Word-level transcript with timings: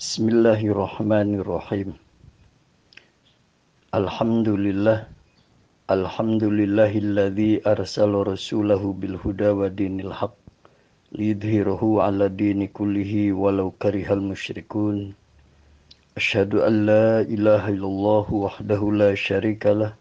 بسم 0.00 0.32
الله 0.32 0.60
الرحمن 0.72 1.44
الرحيم. 1.44 1.92
الحمد 4.00 4.48
لله 4.48 4.98
الحمد 5.92 6.44
لله 6.44 6.92
الذي 7.06 7.52
أرسل 7.68 8.08
رسوله 8.32 8.80
بالهدى 8.80 9.50
ودين 9.60 10.00
الحق 10.00 10.40
ليظهره 11.12 11.82
على 12.00 12.32
دين 12.32 12.72
كله 12.72 13.12
ولو 13.36 13.76
كره 13.76 14.08
المشركون. 14.08 14.96
أشهد 16.16 16.52
أن 16.64 16.74
لا 16.88 17.20
إله 17.20 17.68
إلا 17.68 17.88
الله 17.92 18.26
وحده 18.32 18.80
لا 18.92 19.12
شريك 19.12 19.66
له 19.66 19.92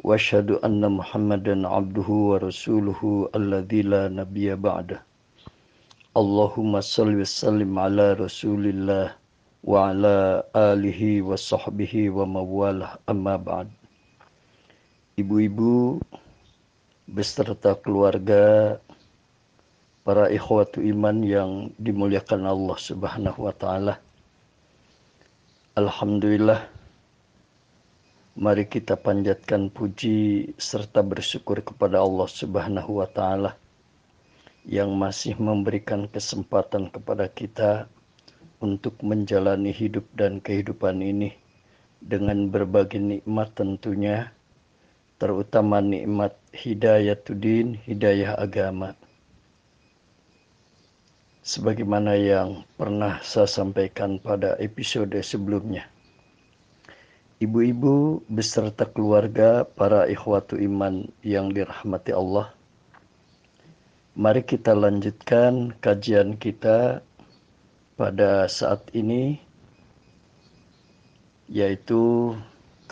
وأشهد 0.00 0.64
أن 0.64 0.80
محمدا 0.80 1.68
عبده 1.68 2.08
ورسوله 2.08 3.00
الذي 3.36 3.80
لا 3.82 4.08
نبي 4.08 4.56
بعده. 4.56 5.04
اللهم 6.16 6.80
صل 6.80 7.12
وسلم 7.20 7.78
على 7.78 8.16
رسول 8.16 8.64
الله. 8.72 9.25
Wa 9.66 9.90
ala 9.90 10.46
alihi 10.54 11.26
wa 11.26 11.34
sahbihi 11.34 12.06
wa 12.14 12.22
mawalah 12.22 13.02
amma 13.02 13.34
ba'd. 13.34 13.66
Ibu-ibu 15.18 15.98
beserta 17.10 17.74
keluarga 17.74 18.78
para 20.06 20.30
ikhwatu 20.30 20.78
iman 20.86 21.18
yang 21.26 21.50
dimuliakan 21.82 22.46
Allah 22.46 22.78
Subhanahu 22.78 23.42
wa 23.42 23.54
taala. 23.58 23.98
Alhamdulillah 25.74 26.62
mari 28.38 28.70
kita 28.70 28.94
panjatkan 28.94 29.66
puji 29.74 30.46
serta 30.62 31.02
bersyukur 31.02 31.58
kepada 31.58 31.98
Allah 31.98 32.30
Subhanahu 32.30 33.02
wa 33.02 33.08
taala 33.10 33.58
yang 34.62 34.94
masih 34.94 35.34
memberikan 35.42 36.06
kesempatan 36.06 36.86
kepada 36.86 37.26
kita 37.26 37.90
untuk 38.60 38.96
menjalani 39.04 39.72
hidup 39.72 40.04
dan 40.16 40.40
kehidupan 40.40 41.00
ini 41.00 41.32
dengan 42.00 42.48
berbagai 42.52 43.00
nikmat 43.00 43.52
tentunya 43.56 44.32
terutama 45.16 45.80
nikmat 45.80 46.36
hidayatuddin, 46.52 47.80
hidayah 47.88 48.36
agama. 48.36 48.92
Sebagaimana 51.46 52.18
yang 52.18 52.66
pernah 52.74 53.22
saya 53.22 53.46
sampaikan 53.46 54.18
pada 54.18 54.58
episode 54.58 55.14
sebelumnya. 55.22 55.86
Ibu-ibu 57.38 58.24
beserta 58.32 58.88
keluarga 58.88 59.62
para 59.62 60.08
ikhwatu 60.08 60.56
iman 60.56 61.06
yang 61.20 61.52
dirahmati 61.52 62.10
Allah 62.16 62.56
Mari 64.16 64.48
kita 64.48 64.72
lanjutkan 64.72 65.76
kajian 65.84 66.40
kita 66.40 67.04
pada 67.96 68.44
saat 68.44 68.84
ini 68.92 69.40
yaitu 71.48 72.36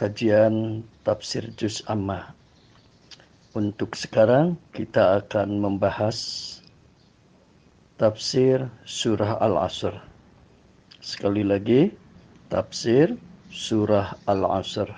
kajian 0.01 0.81
tafsir 1.05 1.45
juz 1.61 1.85
amma. 1.85 2.33
Untuk 3.55 3.95
sekarang 3.95 4.59
kita 4.73 5.23
akan 5.23 5.61
membahas 5.61 6.19
tafsir 8.01 8.67
surah 8.83 9.39
Al-Asr. 9.39 9.95
Sekali 10.99 11.47
lagi 11.47 11.93
tafsir 12.51 13.15
surah 13.53 14.19
Al-Asr. 14.27 14.91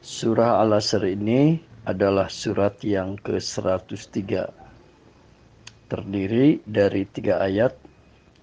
Surah 0.00 0.62
Al-Asr 0.62 1.02
ini 1.10 1.60
adalah 1.84 2.30
surat 2.30 2.78
yang 2.86 3.18
ke-103 3.20 4.46
terdiri 5.86 6.62
dari 6.64 7.02
tiga 7.10 7.42
ayat 7.42 7.85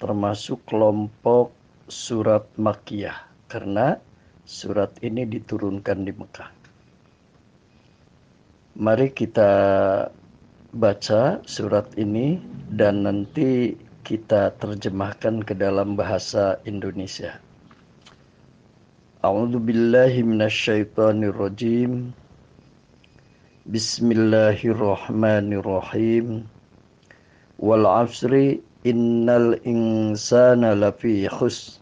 termasuk 0.03 0.59
kelompok 0.67 1.55
surat 1.87 2.43
Makiyah 2.59 3.23
karena 3.47 3.95
surat 4.43 4.91
ini 4.99 5.23
diturunkan 5.23 6.03
di 6.03 6.11
Mekah. 6.11 6.51
Mari 8.83 9.15
kita 9.15 9.51
baca 10.75 11.39
surat 11.47 11.87
ini 11.95 12.35
dan 12.75 13.07
nanti 13.07 13.79
kita 14.03 14.51
terjemahkan 14.59 15.39
ke 15.39 15.55
dalam 15.55 15.95
bahasa 15.95 16.59
Indonesia. 16.67 17.39
A'udzu 19.23 19.55
billahi 19.55 20.19
minasyaitonir 20.19 21.31
rajim. 21.31 22.11
Bismillahirrahmanirrahim 23.71 26.43
wal 27.55 27.87
asri 27.87 28.59
innal 28.83 29.59
insana 29.63 30.75
lafi 30.75 31.27
khus. 31.27 31.79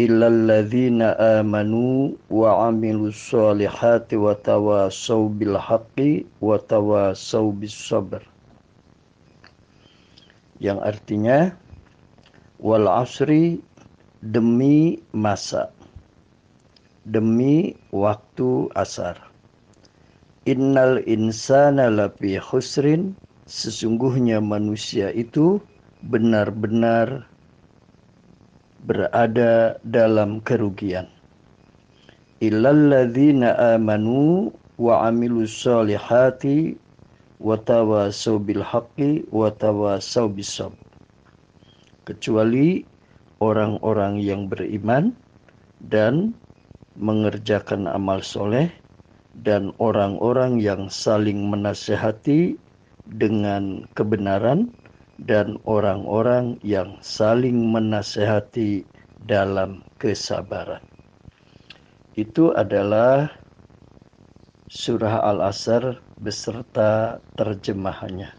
Illa 0.00 0.32
alladhina 0.32 1.16
amanu 1.40 2.16
wa 2.32 2.68
amilus 2.72 3.16
solihati 3.28 4.16
wa 4.16 4.32
tawasaw 4.32 5.28
bil 5.36 5.60
haqqi 5.60 6.24
wa 6.40 6.56
tawasaw 6.56 7.52
bis 7.52 7.76
yang 10.62 10.78
artinya 10.78 11.50
wal 12.62 12.86
asri 12.86 13.58
demi 14.22 15.02
masa. 15.10 15.74
Demi 17.02 17.74
waktu 17.90 18.70
asar. 18.78 19.18
Innal 20.46 21.02
insana 21.10 21.90
lafi 21.90 22.38
khusrin. 22.38 23.18
Sesungguhnya 23.42 24.38
manusia 24.38 25.10
itu 25.10 25.58
benar-benar 26.06 27.26
berada 28.82 29.78
dalam 29.86 30.42
kerugian. 30.42 31.06
Illalladzina 32.42 33.78
amanu 33.78 34.50
wa 34.74 35.06
amilus 35.06 35.54
solihati 35.54 36.74
wa 37.38 37.54
tawasaw 37.54 38.42
bil 38.42 38.66
wa 39.30 39.50
bisab. 40.34 40.74
Kecuali 42.02 42.82
orang-orang 43.38 44.18
yang 44.18 44.50
beriman 44.50 45.14
dan 45.86 46.34
mengerjakan 46.98 47.86
amal 47.86 48.18
soleh 48.22 48.66
dan 49.46 49.70
orang-orang 49.78 50.58
yang 50.58 50.90
saling 50.90 51.46
menasehati 51.46 52.58
dengan 53.06 53.86
kebenaran 53.94 54.70
dan 55.20 55.60
orang-orang 55.68 56.56
yang 56.64 56.96
saling 57.04 57.72
menasehati 57.72 58.86
dalam 59.28 59.84
kesabaran. 60.00 60.80
Itu 62.16 62.52
adalah 62.52 63.32
surah 64.68 65.24
Al-Asr 65.24 66.00
beserta 66.20 67.20
terjemahannya. 67.36 68.32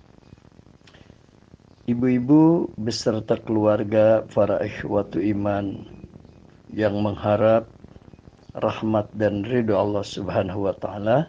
Ibu-ibu 1.84 2.72
beserta 2.80 3.36
keluarga 3.38 4.24
para 4.32 4.64
ikhwatu 4.64 5.20
iman 5.20 5.84
yang 6.72 6.96
mengharap 7.04 7.68
rahmat 8.56 9.12
dan 9.20 9.44
ridho 9.44 9.76
Allah 9.76 10.06
Subhanahu 10.06 10.70
wa 10.70 10.76
taala 10.80 11.28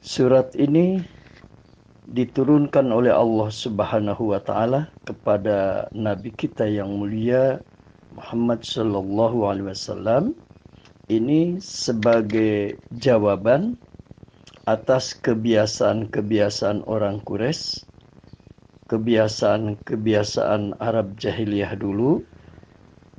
Surat 0.00 0.56
ini 0.56 1.04
diturunkan 2.10 2.90
oleh 2.90 3.14
Allah 3.14 3.48
Subhanahu 3.54 4.34
wa 4.34 4.40
taala 4.42 4.90
kepada 5.06 5.86
nabi 5.94 6.34
kita 6.34 6.66
yang 6.66 6.98
mulia 6.98 7.62
Muhammad 8.18 8.66
sallallahu 8.66 9.46
alaihi 9.46 9.70
wasallam. 9.70 10.34
Ini 11.10 11.58
sebagai 11.58 12.78
jawaban 12.98 13.74
atas 14.66 15.14
kebiasaan-kebiasaan 15.18 16.86
orang 16.86 17.18
Quraisy, 17.26 17.82
kebiasaan-kebiasaan 18.90 20.78
Arab 20.78 21.18
jahiliyah 21.18 21.74
dulu 21.78 22.22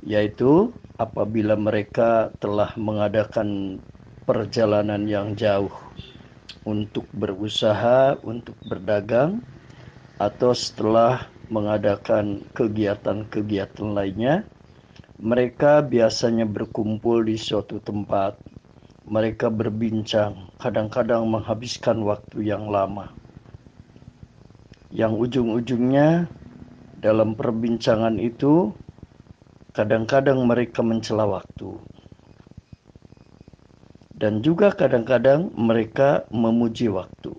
yaitu 0.04 0.72
apabila 1.00 1.56
mereka 1.56 2.32
telah 2.42 2.72
mengadakan 2.76 3.80
perjalanan 4.24 5.04
yang 5.08 5.36
jauh 5.36 5.72
untuk 6.62 7.06
berusaha, 7.10 8.14
untuk 8.22 8.54
berdagang, 8.66 9.42
atau 10.22 10.54
setelah 10.54 11.26
mengadakan 11.50 12.46
kegiatan-kegiatan 12.54 13.88
lainnya, 13.90 14.46
mereka 15.18 15.82
biasanya 15.82 16.46
berkumpul 16.46 17.26
di 17.26 17.34
suatu 17.34 17.82
tempat. 17.82 18.38
Mereka 19.02 19.50
berbincang, 19.50 20.54
kadang-kadang 20.62 21.26
menghabiskan 21.26 22.06
waktu 22.06 22.46
yang 22.46 22.70
lama. 22.70 23.10
Yang 24.94 25.12
ujung-ujungnya 25.26 26.30
dalam 27.02 27.34
perbincangan 27.34 28.22
itu, 28.22 28.70
kadang-kadang 29.74 30.38
mereka 30.46 30.86
mencela 30.86 31.26
waktu 31.26 31.91
dan 34.22 34.38
juga 34.46 34.70
kadang-kadang 34.70 35.50
mereka 35.58 36.22
memuji 36.30 36.86
waktu. 36.86 37.34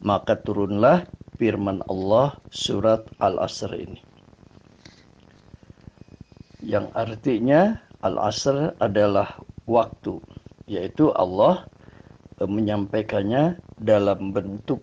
Maka 0.00 0.40
turunlah 0.40 1.04
firman 1.36 1.84
Allah 1.92 2.40
surat 2.48 3.04
Al-Asr 3.20 3.76
ini. 3.76 4.00
yang 6.66 6.90
artinya 6.98 7.78
al-asr 8.02 8.74
adalah 8.82 9.38
waktu 9.70 10.18
yaitu 10.66 11.14
Allah 11.14 11.62
eh, 12.42 12.50
menyampaikannya 12.50 13.62
dalam 13.78 14.34
bentuk 14.34 14.82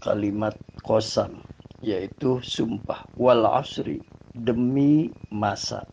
kalimat 0.00 0.56
kosam 0.80 1.44
yaitu 1.84 2.40
sumpah 2.40 3.04
wal 3.20 3.44
asri 3.44 4.00
demi 4.32 5.12
masa 5.28 5.84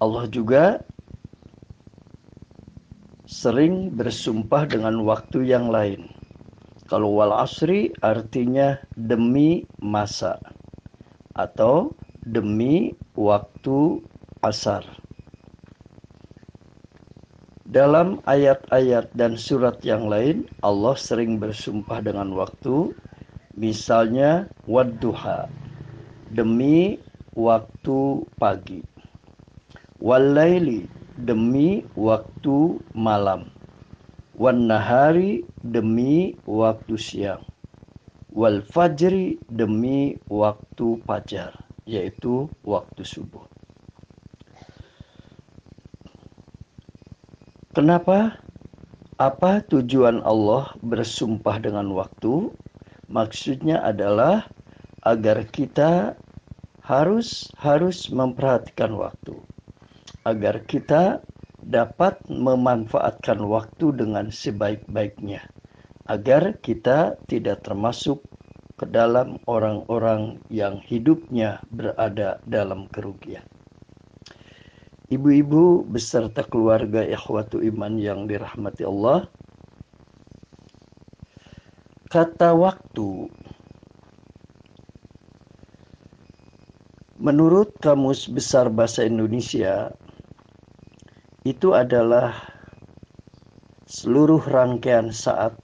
Allah 0.00 0.24
juga 0.32 0.80
sering 3.32 3.88
bersumpah 3.96 4.68
dengan 4.68 5.00
waktu 5.08 5.48
yang 5.48 5.72
lain. 5.72 6.12
Kalau 6.84 7.16
wal 7.16 7.32
asri 7.32 7.88
artinya 8.04 8.76
demi 9.00 9.64
masa 9.80 10.36
atau 11.32 11.96
demi 12.28 12.92
waktu 13.16 14.04
asar. 14.44 14.84
Dalam 17.72 18.20
ayat-ayat 18.28 19.08
dan 19.16 19.40
surat 19.40 19.80
yang 19.80 20.12
lain, 20.12 20.44
Allah 20.60 20.92
sering 20.92 21.40
bersumpah 21.40 22.04
dengan 22.04 22.36
waktu, 22.36 22.92
misalnya 23.56 24.44
wadduha, 24.68 25.48
demi 26.36 27.00
waktu 27.32 28.28
pagi 28.36 28.84
walaili 30.02 30.90
demi 31.20 31.84
waktu 31.92 32.80
malam 32.96 33.52
wan 34.36 34.64
nahari 34.64 35.44
demi 35.60 36.32
waktu 36.48 36.96
siang 36.96 37.44
wal 38.32 38.64
fajri 38.64 39.36
demi 39.52 40.16
waktu 40.32 40.96
fajar 41.04 41.52
yaitu 41.84 42.48
waktu 42.64 43.04
subuh 43.04 43.44
Kenapa? 47.72 48.36
Apa 49.16 49.64
tujuan 49.64 50.20
Allah 50.28 50.76
bersumpah 50.84 51.56
dengan 51.56 51.88
waktu? 51.96 52.52
Maksudnya 53.08 53.80
adalah 53.80 54.44
agar 55.08 55.40
kita 55.48 56.12
harus 56.84 57.48
harus 57.56 58.12
memperhatikan 58.12 58.92
waktu 58.92 59.40
agar 60.22 60.62
kita 60.66 61.22
dapat 61.62 62.18
memanfaatkan 62.26 63.38
waktu 63.46 63.94
dengan 63.94 64.30
sebaik-baiknya 64.30 65.46
agar 66.10 66.58
kita 66.58 67.14
tidak 67.30 67.62
termasuk 67.62 68.22
ke 68.74 68.86
dalam 68.90 69.38
orang-orang 69.46 70.42
yang 70.50 70.82
hidupnya 70.82 71.62
berada 71.70 72.42
dalam 72.50 72.90
kerugian. 72.90 73.46
Ibu-ibu 75.12 75.86
beserta 75.86 76.42
keluarga 76.42 77.04
ikhwatu 77.04 77.62
iman 77.62 78.00
yang 78.00 78.26
dirahmati 78.26 78.82
Allah, 78.82 79.28
kata 82.10 82.56
waktu 82.56 83.28
menurut 87.22 87.76
Kamus 87.78 88.26
Besar 88.26 88.66
Bahasa 88.72 89.06
Indonesia 89.06 89.94
itu 91.42 91.74
adalah 91.74 92.38
seluruh 93.90 94.42
rangkaian 94.46 95.10
saat 95.10 95.58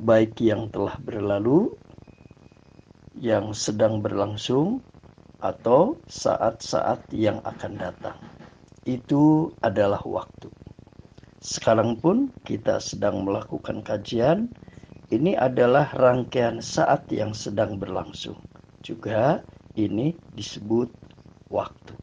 baik 0.00 0.40
yang 0.40 0.72
telah 0.72 0.96
berlalu, 1.04 1.76
yang 3.20 3.52
sedang 3.52 4.00
berlangsung, 4.00 4.80
atau 5.42 6.00
saat-saat 6.08 7.12
yang 7.12 7.44
akan 7.44 7.76
datang. 7.76 8.18
Itu 8.88 9.52
adalah 9.60 10.00
waktu. 10.06 10.48
Sekarang 11.42 11.98
pun 11.98 12.30
kita 12.46 12.78
sedang 12.80 13.26
melakukan 13.26 13.84
kajian. 13.84 14.48
Ini 15.12 15.36
adalah 15.36 15.92
rangkaian 15.92 16.64
saat 16.64 17.04
yang 17.12 17.36
sedang 17.36 17.76
berlangsung. 17.76 18.40
Juga 18.80 19.44
ini 19.76 20.16
disebut 20.32 20.88
waktu. 21.52 22.01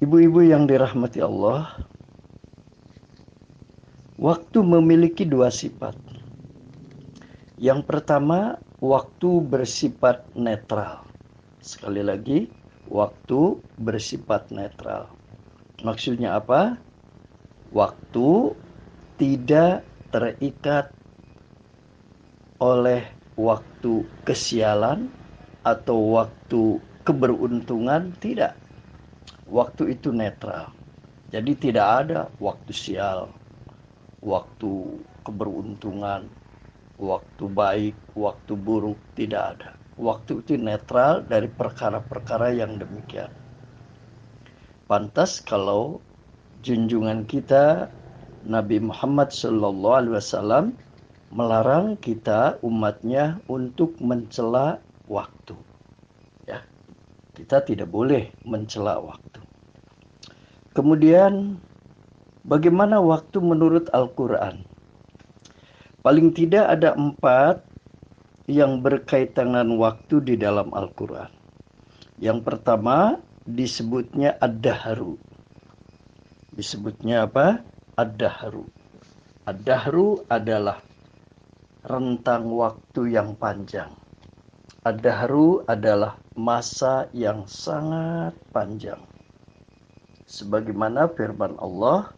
Ibu-ibu 0.00 0.40
yang 0.40 0.64
dirahmati 0.64 1.20
Allah, 1.20 1.76
waktu 4.16 4.64
memiliki 4.64 5.28
dua 5.28 5.52
sifat. 5.52 5.92
Yang 7.60 7.84
pertama, 7.84 8.56
waktu 8.80 9.44
bersifat 9.44 10.24
netral. 10.32 11.04
Sekali 11.60 12.00
lagi, 12.00 12.48
waktu 12.88 13.60
bersifat 13.76 14.48
netral. 14.48 15.12
Maksudnya 15.84 16.40
apa? 16.40 16.80
Waktu 17.68 18.56
tidak 19.20 19.84
terikat 20.08 20.96
oleh 22.56 23.04
waktu 23.36 24.08
kesialan 24.24 25.12
atau 25.60 26.16
waktu 26.16 26.80
keberuntungan, 27.04 28.16
tidak 28.16 28.56
waktu 29.50 29.98
itu 29.98 30.14
netral. 30.14 30.70
Jadi 31.34 31.52
tidak 31.58 31.88
ada 32.06 32.20
waktu 32.38 32.70
sial, 32.74 33.30
waktu 34.22 35.02
keberuntungan, 35.26 36.26
waktu 36.98 37.44
baik, 37.50 37.96
waktu 38.14 38.52
buruk, 38.54 38.98
tidak 39.14 39.58
ada. 39.58 39.70
Waktu 40.00 40.40
itu 40.40 40.56
netral 40.56 41.26
dari 41.28 41.50
perkara-perkara 41.50 42.56
yang 42.56 42.80
demikian. 42.80 43.30
Pantas 44.90 45.38
kalau 45.38 46.02
junjungan 46.66 47.28
kita 47.28 47.86
Nabi 48.42 48.80
Muhammad 48.80 49.30
Sallallahu 49.30 49.98
Alaihi 50.02 50.16
Wasallam 50.16 50.64
melarang 51.30 51.94
kita 52.00 52.58
umatnya 52.64 53.38
untuk 53.46 53.94
mencela 54.02 54.82
waktu. 55.06 55.54
Kita 57.40 57.64
tidak 57.64 57.88
boleh 57.88 58.36
mencela 58.44 59.00
waktu. 59.00 59.40
Kemudian 60.76 61.56
bagaimana 62.44 63.00
waktu 63.00 63.40
menurut 63.40 63.88
Al-Quran? 63.96 64.60
Paling 66.04 66.36
tidak 66.36 66.68
ada 66.68 66.92
empat 66.92 67.64
yang 68.44 68.84
berkaitan 68.84 69.56
dengan 69.56 69.80
waktu 69.80 70.20
di 70.20 70.36
dalam 70.36 70.68
Al-Quran. 70.76 71.32
Yang 72.20 72.44
pertama 72.44 73.16
disebutnya 73.48 74.36
ad-dahru. 74.36 75.16
Disebutnya 76.52 77.24
apa? 77.24 77.64
Ad-dahru. 77.96 78.68
Ad-dahru 79.48 80.28
adalah 80.28 80.84
rentang 81.88 82.52
waktu 82.52 83.16
yang 83.16 83.32
panjang. 83.40 83.96
Ad-dahru 84.84 85.64
adalah 85.64 86.20
masa 86.40 87.04
yang 87.12 87.44
sangat 87.44 88.32
panjang. 88.48 89.04
Sebagaimana 90.24 91.12
firman 91.12 91.60
Allah 91.60 92.08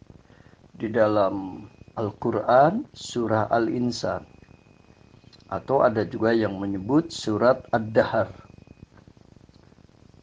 di 0.79 0.87
dalam 0.87 1.67
Al-Quran 1.99 2.87
surah 2.95 3.51
Al-Insan. 3.51 4.23
Atau 5.51 5.83
ada 5.83 6.07
juga 6.07 6.31
yang 6.33 6.57
menyebut 6.57 7.11
surat 7.11 7.67
Ad-Dahar. 7.75 8.31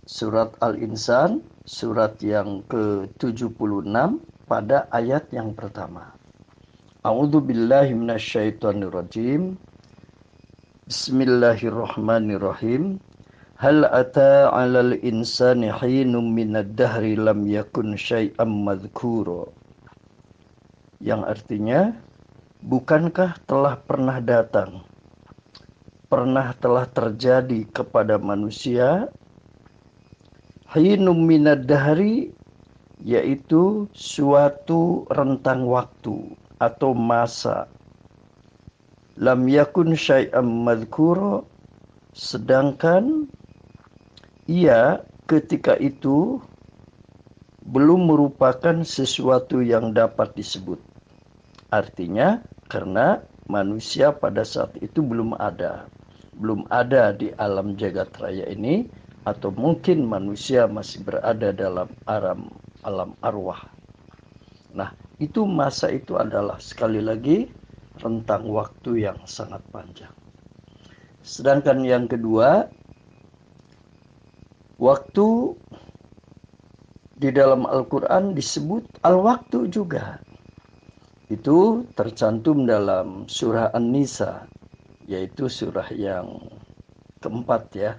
Surat 0.10 0.56
Al-Insan, 0.64 1.44
surat 1.68 2.18
yang 2.24 2.64
ke-76 2.72 3.52
pada 4.50 4.90
ayat 4.90 5.30
yang 5.30 5.54
pertama. 5.54 6.18
A'udzu 7.06 7.46
billahi 7.46 7.94
minasyaitonir 7.94 8.90
Bismillahirrahmanirrahim. 10.90 12.98
Hal 13.60 13.84
ata 13.92 14.56
'alal 14.56 14.96
insani 15.04 15.68
hinum 15.68 16.32
minad 16.32 16.80
dahri 16.80 17.20
lam 17.20 17.44
yakun 17.44 18.00
syai'am 18.00 18.64
madhkura. 18.64 19.52
Yang 21.04 21.22
artinya, 21.28 21.92
bukankah 22.64 23.36
telah 23.44 23.76
pernah 23.84 24.24
datang, 24.24 24.88
pernah 26.08 26.56
telah 26.56 26.88
terjadi 26.88 27.68
kepada 27.76 28.16
manusia? 28.16 29.12
Hinum 30.72 31.28
minad 31.28 31.68
dahri 31.68 32.32
yaitu 33.04 33.92
suatu 33.92 35.04
rentang 35.12 35.68
waktu 35.68 36.32
atau 36.64 36.96
masa. 36.96 37.68
Lam 39.20 39.52
yakun 39.52 40.00
syai'am 40.00 40.48
madhkura 40.48 41.44
sedangkan 42.16 43.28
ia 44.50 45.06
ketika 45.30 45.78
itu 45.78 46.42
belum 47.70 48.10
merupakan 48.10 48.82
sesuatu 48.82 49.62
yang 49.62 49.94
dapat 49.94 50.34
disebut. 50.34 50.82
Artinya 51.70 52.42
karena 52.66 53.22
manusia 53.46 54.10
pada 54.10 54.42
saat 54.42 54.74
itu 54.82 55.06
belum 55.06 55.38
ada. 55.38 55.86
belum 56.40 56.72
ada 56.72 57.12
di 57.12 57.36
alam 57.36 57.76
jagat 57.76 58.16
raya 58.16 58.48
ini 58.48 58.88
atau 59.28 59.52
mungkin 59.52 60.08
manusia 60.08 60.72
masih 60.72 61.04
berada 61.04 61.52
dalam 61.52 61.92
alam 62.08 62.48
alam 62.88 63.12
arwah. 63.20 63.60
Nah, 64.72 64.96
itu 65.20 65.44
masa 65.44 65.92
itu 65.92 66.16
adalah 66.16 66.56
sekali 66.64 67.04
lagi 67.04 67.52
rentang 68.00 68.48
waktu 68.48 69.04
yang 69.04 69.20
sangat 69.28 69.60
panjang. 69.68 70.16
Sedangkan 71.20 71.84
yang 71.84 72.08
kedua, 72.08 72.72
waktu 74.80 75.60
di 77.20 77.30
dalam 77.36 77.68
Al-Quran 77.68 78.32
disebut 78.32 79.04
al-waktu 79.04 79.68
juga. 79.68 80.24
Itu 81.28 81.86
tercantum 81.94 82.64
dalam 82.64 83.28
surah 83.28 83.76
An-Nisa, 83.76 84.48
yaitu 85.06 85.52
surah 85.52 85.92
yang 85.94 86.48
keempat 87.20 87.64
ya. 87.76 87.92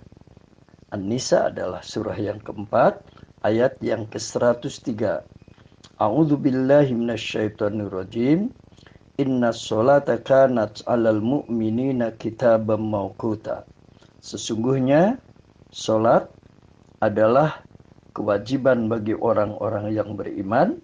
An-Nisa 0.91 1.53
adalah 1.53 1.85
surah 1.85 2.17
yang 2.19 2.41
keempat, 2.43 3.05
ayat 3.45 3.79
yang 3.85 4.09
ke-103. 4.09 5.23
A'udzu 6.01 6.41
billahi 6.41 6.97
minasyaitonir 6.97 7.93
rajim. 7.93 8.51
Inna 9.21 9.53
sholata 9.53 10.17
kanat 10.17 10.81
'alal 10.89 11.21
mu'minina 11.21 12.17
kitaban 12.17 12.89
mawquta. 12.89 13.69
Sesungguhnya 14.25 15.21
salat 15.69 16.27
adalah 17.01 17.65
kewajiban 18.13 18.93
bagi 18.93 19.17
orang-orang 19.17 19.89
yang 19.97 20.13
beriman 20.15 20.77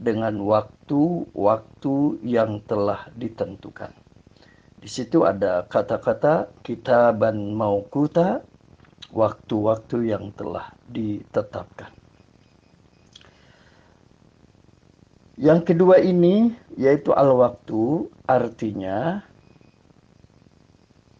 dengan 0.00 0.40
waktu-waktu 0.40 1.96
yang 2.24 2.64
telah 2.64 3.12
ditentukan. 3.12 3.92
Di 4.80 4.88
situ 4.88 5.28
ada 5.28 5.68
kata-kata 5.68 6.48
kitaban 6.64 7.52
mauquta, 7.52 8.40
waktu-waktu 9.12 10.16
yang 10.16 10.32
telah 10.32 10.72
ditetapkan. 10.88 11.92
Yang 15.36 15.72
kedua 15.72 16.00
ini 16.00 16.56
yaitu 16.80 17.12
al-waktu 17.12 18.08
artinya 18.24 19.24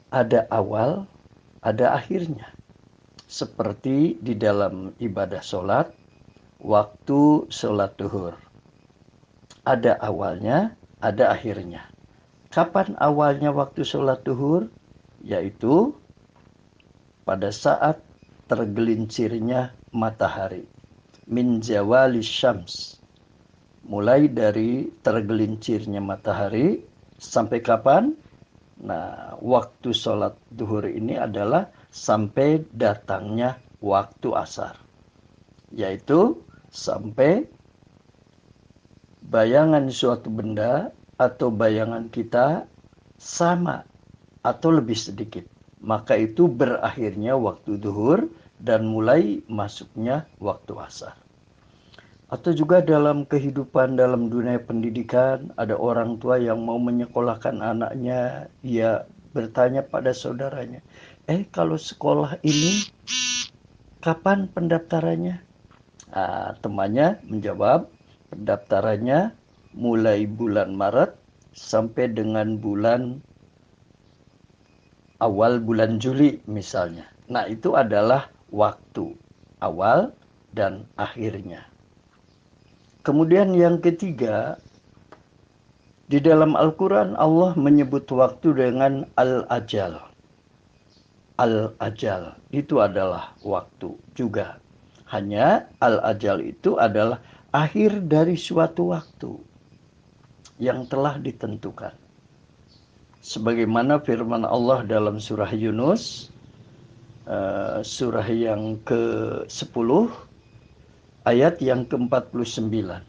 ada 0.08 0.48
awal, 0.48 1.04
ada 1.60 2.00
akhirnya. 2.00 2.48
Seperti 3.30 4.18
di 4.18 4.34
dalam 4.34 4.90
ibadah 4.98 5.38
sholat, 5.38 5.94
waktu 6.58 7.46
sholat 7.46 7.94
duhur. 7.94 8.34
Ada 9.62 10.02
awalnya, 10.02 10.74
ada 10.98 11.30
akhirnya. 11.30 11.86
Kapan 12.50 12.98
awalnya 12.98 13.54
waktu 13.54 13.86
sholat 13.86 14.26
duhur? 14.26 14.66
Yaitu 15.22 15.94
pada 17.22 17.54
saat 17.54 18.02
tergelincirnya 18.50 19.70
matahari. 19.94 20.66
Min 21.30 21.62
zawali 21.62 22.26
syams 22.26 22.98
mulai 23.86 24.26
dari 24.26 24.90
tergelincirnya 25.06 26.02
matahari 26.02 26.82
sampai 27.22 27.62
kapan? 27.62 28.10
Nah, 28.82 29.38
waktu 29.38 29.94
sholat 29.94 30.34
duhur 30.50 30.82
ini 30.90 31.14
adalah 31.14 31.70
sampai 31.90 32.64
datangnya 32.74 33.58
waktu 33.82 34.34
asar. 34.34 34.78
Yaitu 35.74 36.42
sampai 36.70 37.46
bayangan 39.30 39.90
suatu 39.90 40.30
benda 40.30 40.90
atau 41.20 41.52
bayangan 41.52 42.10
kita 42.10 42.66
sama 43.20 43.84
atau 44.42 44.72
lebih 44.72 44.96
sedikit. 44.96 45.44
Maka 45.80 46.16
itu 46.16 46.48
berakhirnya 46.48 47.36
waktu 47.36 47.76
duhur 47.80 48.28
dan 48.60 48.88
mulai 48.88 49.40
masuknya 49.48 50.28
waktu 50.40 50.76
asar. 50.76 51.16
Atau 52.30 52.54
juga 52.54 52.78
dalam 52.78 53.26
kehidupan 53.26 53.98
dalam 53.98 54.30
dunia 54.30 54.62
pendidikan 54.62 55.50
ada 55.58 55.74
orang 55.74 56.20
tua 56.22 56.38
yang 56.38 56.62
mau 56.62 56.78
menyekolahkan 56.78 57.58
anaknya, 57.58 58.46
ia 58.62 59.02
bertanya 59.34 59.82
pada 59.82 60.14
saudaranya, 60.14 60.78
"Eh, 61.30 61.46
kalau 61.54 61.78
sekolah 61.78 62.42
ini 62.42 62.82
kapan 64.02 64.50
pendaftarannya?" 64.50 65.38
Nah, 66.10 66.58
temannya 66.58 67.22
menjawab, 67.30 67.86
"Pendaftarannya 68.34 69.30
mulai 69.78 70.26
bulan 70.26 70.74
Maret 70.74 71.14
sampai 71.54 72.10
dengan 72.10 72.58
bulan 72.58 73.22
awal 75.22 75.62
bulan 75.62 76.02
Juli 76.02 76.42
misalnya." 76.50 77.06
Nah, 77.30 77.46
itu 77.46 77.78
adalah 77.78 78.26
waktu 78.50 79.14
awal 79.62 80.10
dan 80.50 80.90
akhirnya. 80.98 81.62
Kemudian 83.06 83.54
yang 83.54 83.78
ketiga, 83.78 84.58
di 86.10 86.18
dalam 86.18 86.58
Al-Quran 86.58 87.14
Allah 87.14 87.54
menyebut 87.54 88.10
waktu 88.10 88.50
dengan 88.50 89.06
Al-Ajal. 89.14 90.09
Al-Ajal 91.40 92.36
itu 92.52 92.84
adalah 92.84 93.32
waktu 93.40 93.96
juga. 94.12 94.60
Hanya 95.08 95.64
Al-Ajal 95.80 96.44
itu 96.44 96.76
adalah 96.76 97.24
akhir 97.56 98.04
dari 98.12 98.36
suatu 98.36 98.92
waktu 98.92 99.40
yang 100.60 100.84
telah 100.92 101.16
ditentukan. 101.16 101.96
Sebagaimana 103.24 104.04
firman 104.04 104.44
Allah 104.44 104.84
dalam 104.84 105.16
surah 105.16 105.48
Yunus, 105.48 106.28
uh, 107.24 107.80
surah 107.80 108.28
yang 108.28 108.76
ke-10, 108.84 109.88
ayat 111.24 111.56
yang 111.64 111.88
ke-49. 111.88 113.00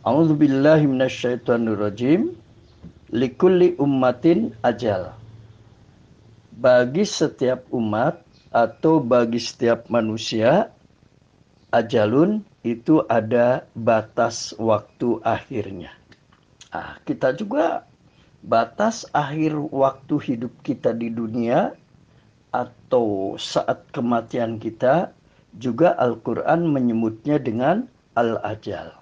A'udzu. 0.00 0.32
Likulli 3.10 3.74
ummatin 3.76 4.54
ajal. 4.64 5.19
Bagi 6.60 7.08
setiap 7.08 7.64
umat 7.72 8.20
atau 8.52 9.00
bagi 9.00 9.40
setiap 9.40 9.88
manusia 9.88 10.68
ajalun 11.72 12.44
itu 12.60 13.00
ada 13.08 13.64
batas 13.72 14.52
waktu 14.60 15.24
akhirnya. 15.24 15.88
Ah, 16.68 17.00
kita 17.08 17.32
juga 17.32 17.88
batas 18.44 19.08
akhir 19.16 19.56
waktu 19.72 20.14
hidup 20.20 20.52
kita 20.60 20.92
di 20.92 21.08
dunia 21.08 21.72
atau 22.52 23.40
saat 23.40 23.88
kematian 23.96 24.60
kita 24.60 25.16
juga 25.56 25.96
Al-Quran 25.96 26.68
menyebutnya 26.68 27.40
dengan 27.40 27.88
Al-Ajal. 28.12 28.92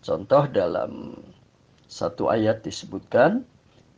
Contoh 0.00 0.48
dalam 0.48 1.20
satu 1.92 2.32
ayat 2.32 2.64
disebutkan, 2.64 3.44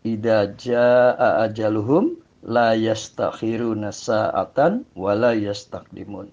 Ida 0.03 0.51
ja'a 0.59 1.47
ajaluhum 1.47 2.27
la 2.45 2.75
yastakhiruna 2.75 3.91
sa'atan 3.91 4.87
wa 4.95 5.13
la 5.15 5.35
yastakdimun. 5.35 6.31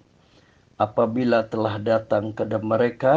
Apabila 0.76 1.48
telah 1.48 1.80
datang 1.80 2.36
kepada 2.36 2.60
mereka, 2.60 3.16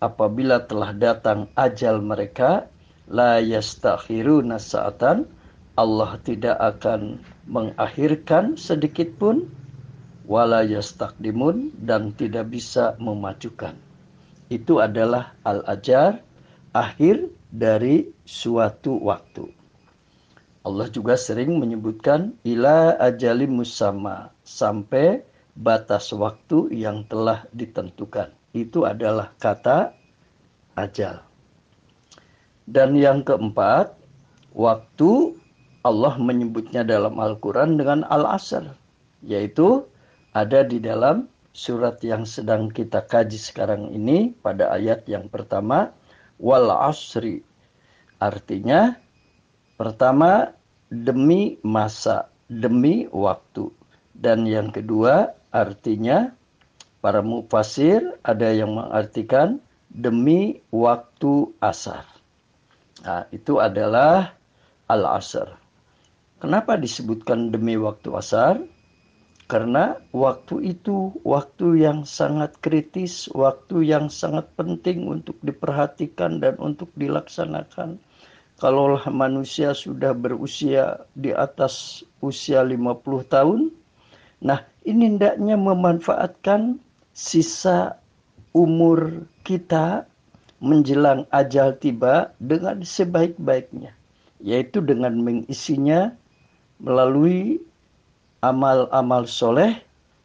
apabila 0.00 0.64
telah 0.64 0.96
datang 0.96 1.46
ajal 1.54 2.00
mereka, 2.00 2.66
la 3.06 3.38
yastakhiruna 3.38 4.58
sa'atan, 4.58 5.28
Allah 5.76 6.16
tidak 6.24 6.56
akan 6.56 7.20
mengakhirkan 7.44 8.56
sedikit 8.56 9.12
pun 9.20 9.44
wala 10.26 10.66
yastakdimun 10.66 11.70
dan 11.86 12.16
tidak 12.16 12.50
bisa 12.50 12.98
memajukan. 12.98 13.76
Itu 14.50 14.82
adalah 14.82 15.36
al-ajar 15.46 16.24
akhir 16.74 17.30
dari 17.52 18.10
suatu 18.26 18.98
waktu. 19.04 19.52
Allah 20.66 20.90
juga 20.90 21.14
sering 21.14 21.62
menyebutkan 21.62 22.34
ila 22.42 22.98
ajalim 22.98 23.62
musamma 23.62 24.34
sampai 24.42 25.22
batas 25.54 26.10
waktu 26.10 26.74
yang 26.74 27.06
telah 27.06 27.46
ditentukan. 27.54 28.34
Itu 28.50 28.82
adalah 28.82 29.30
kata 29.38 29.94
ajal. 30.74 31.22
Dan 32.66 32.98
yang 32.98 33.22
keempat, 33.22 33.94
waktu 34.58 35.38
Allah 35.86 36.18
menyebutnya 36.18 36.82
dalam 36.82 37.14
Al-Quran 37.22 37.78
dengan 37.78 38.02
al-asr, 38.10 38.66
yaitu 39.22 39.86
ada 40.34 40.66
di 40.66 40.82
dalam 40.82 41.30
surat 41.54 42.02
yang 42.02 42.26
sedang 42.26 42.68
kita 42.68 43.06
kaji 43.06 43.38
sekarang 43.38 43.94
ini 43.94 44.34
pada 44.44 44.74
ayat 44.76 45.08
yang 45.08 45.30
pertama 45.32 45.94
wal 46.36 46.68
asri 46.68 47.40
artinya 48.20 48.92
pertama 49.76 50.52
demi 50.90 51.60
masa 51.62 52.32
demi 52.50 53.06
waktu 53.12 53.70
dan 54.16 54.48
yang 54.48 54.72
kedua 54.72 55.36
artinya 55.52 56.32
para 57.04 57.20
mufasir 57.20 58.02
ada 58.24 58.50
yang 58.50 58.74
mengartikan 58.74 59.60
demi 59.92 60.60
waktu 60.72 61.52
asar 61.62 62.04
nah, 63.04 63.28
itu 63.30 63.60
adalah 63.62 64.34
al 64.90 65.02
asr 65.20 65.66
Kenapa 66.36 66.76
disebutkan 66.76 67.48
demi 67.48 67.80
waktu 67.80 68.12
asar? 68.12 68.60
Karena 69.48 69.96
waktu 70.12 70.76
itu 70.76 71.16
waktu 71.24 71.80
yang 71.80 72.04
sangat 72.04 72.60
kritis, 72.60 73.32
waktu 73.32 73.88
yang 73.88 74.12
sangat 74.12 74.44
penting 74.52 75.08
untuk 75.08 75.40
diperhatikan 75.40 76.36
dan 76.44 76.60
untuk 76.60 76.92
dilaksanakan. 76.92 77.96
Kalau 78.56 78.96
manusia 79.12 79.76
sudah 79.76 80.16
berusia 80.16 81.04
di 81.12 81.28
atas 81.28 82.00
usia 82.24 82.64
50 82.64 83.04
tahun, 83.28 83.68
nah 84.40 84.64
ini 84.88 85.12
hendaknya 85.12 85.60
memanfaatkan 85.60 86.80
sisa 87.12 88.00
umur 88.56 89.28
kita 89.44 90.08
menjelang 90.64 91.28
ajal 91.36 91.76
tiba 91.76 92.32
dengan 92.40 92.80
sebaik-baiknya, 92.80 93.92
yaitu 94.40 94.80
dengan 94.80 95.20
mengisinya 95.20 96.16
melalui 96.80 97.60
amal-amal 98.40 99.28
soleh 99.28 99.76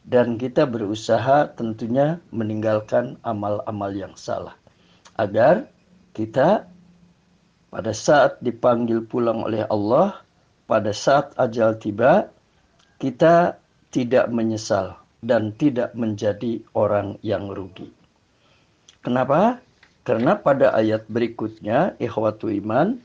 dan 0.08 0.40
kita 0.40 0.64
berusaha 0.64 1.52
tentunya 1.60 2.16
meninggalkan 2.32 3.20
amal-amal 3.28 3.92
yang 3.92 4.16
salah. 4.16 4.56
Agar 5.20 5.68
kita 6.16 6.64
pada 7.72 7.96
saat 7.96 8.38
dipanggil 8.44 9.08
pulang 9.08 9.48
oleh 9.48 9.64
Allah, 9.72 10.20
pada 10.68 10.92
saat 10.92 11.32
ajal 11.40 11.80
tiba, 11.80 12.28
kita 13.00 13.56
tidak 13.96 14.28
menyesal 14.28 15.00
dan 15.24 15.56
tidak 15.56 15.96
menjadi 15.96 16.60
orang 16.76 17.16
yang 17.24 17.48
rugi. 17.48 17.88
Kenapa? 19.02 19.64
Karena 20.04 20.36
pada 20.36 20.76
ayat 20.76 21.08
berikutnya, 21.08 21.96
ikhwatu 21.98 22.52
iman, 22.52 23.00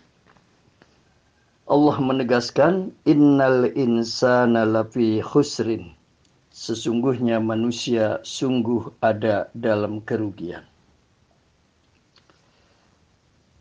Allah 1.67 1.97
menegaskan 1.99 2.91
innal 3.07 3.71
insana 3.75 4.67
lafi 4.67 5.23
khusrin. 5.23 5.95
Sesungguhnya 6.51 7.39
manusia 7.39 8.19
sungguh 8.27 8.99
ada 8.99 9.47
dalam 9.53 10.01
kerugian. 10.03 10.65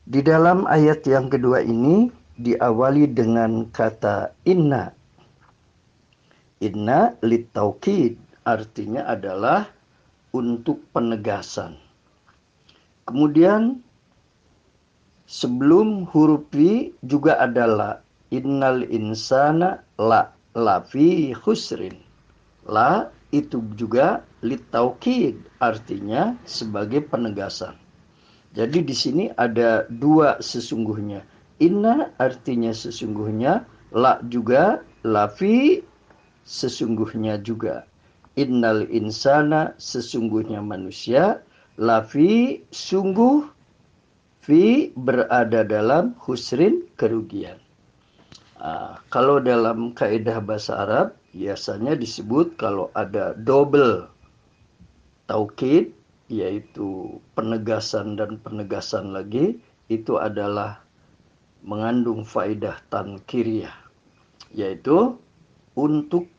Di 0.06 0.22
dalam 0.22 0.70
ayat 0.70 1.02
yang 1.10 1.34
kedua 1.34 1.66
ini 1.66 2.14
diawali 2.38 3.10
dengan 3.10 3.66
kata 3.74 4.38
inna. 4.46 4.94
Inna 6.62 7.18
litaukid 7.26 8.14
artinya 8.46 9.10
adalah 9.10 9.66
untuk 10.30 10.86
penegasan. 10.94 11.82
Kemudian 13.10 13.82
sebelum 15.26 16.06
huruf 16.14 16.54
fi 16.54 16.94
juga 17.02 17.42
adalah 17.42 18.06
innal 18.30 18.86
insana 18.86 19.82
la 19.98 20.30
la 20.54 20.86
fi 20.86 21.34
khusrin. 21.34 21.98
La 22.70 23.10
itu 23.34 23.58
juga 23.74 24.22
litaukid 24.46 25.42
artinya 25.58 26.38
sebagai 26.46 27.02
penegasan. 27.10 27.85
Jadi 28.56 28.88
di 28.88 28.96
sini 28.96 29.28
ada 29.36 29.84
dua 29.92 30.40
sesungguhnya. 30.40 31.22
Inna 31.60 32.12
artinya 32.24 32.72
sesungguhnya, 32.72 33.68
la 33.92 34.20
juga, 34.32 34.80
lafi 35.04 35.84
sesungguhnya 36.48 37.44
juga. 37.44 37.84
Innal 38.36 38.88
insana 38.92 39.72
sesungguhnya 39.80 40.60
manusia, 40.60 41.40
lafi 41.80 42.64
sungguh 42.72 43.48
fi 44.44 44.92
berada 44.96 45.64
dalam 45.64 46.16
husrin 46.24 46.84
kerugian. 47.00 47.60
Uh, 48.60 48.96
kalau 49.12 49.40
dalam 49.40 49.92
kaidah 49.96 50.40
bahasa 50.40 50.88
Arab 50.88 51.08
biasanya 51.36 51.96
disebut 51.96 52.56
kalau 52.56 52.88
ada 52.96 53.36
double 53.36 54.08
taukid 55.28 55.92
yaitu 56.32 57.22
penegasan 57.38 58.18
dan 58.18 58.42
penegasan 58.42 59.14
lagi 59.14 59.62
itu 59.92 60.18
adalah 60.18 60.82
mengandung 61.62 62.26
faidah 62.26 62.82
tankiriyah 62.90 63.74
yaitu 64.54 65.18
untuk 65.78 66.30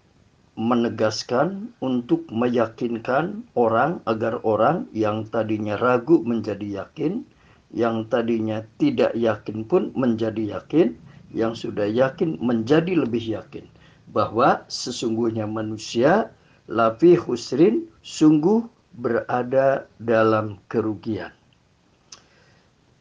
menegaskan 0.57 1.70
untuk 1.85 2.25
meyakinkan 2.33 3.44
orang 3.53 4.01
agar 4.09 4.40
orang 4.40 4.88
yang 4.96 5.29
tadinya 5.29 5.77
ragu 5.77 6.25
menjadi 6.25 6.85
yakin 6.87 7.29
yang 7.75 8.07
tadinya 8.07 8.62
tidak 8.79 9.12
yakin 9.18 9.66
pun 9.66 9.90
menjadi 9.99 10.59
yakin, 10.59 10.94
yang 11.35 11.59
sudah 11.59 11.85
yakin 11.85 12.38
menjadi 12.38 12.94
lebih 12.94 13.20
yakin. 13.20 13.66
Bahwa 14.14 14.62
sesungguhnya 14.70 15.51
manusia 15.51 16.31
lafi 16.70 17.18
husrin 17.18 17.90
sungguh 18.07 18.64
berada 18.96 19.85
dalam 20.00 20.56
kerugian. 20.66 21.30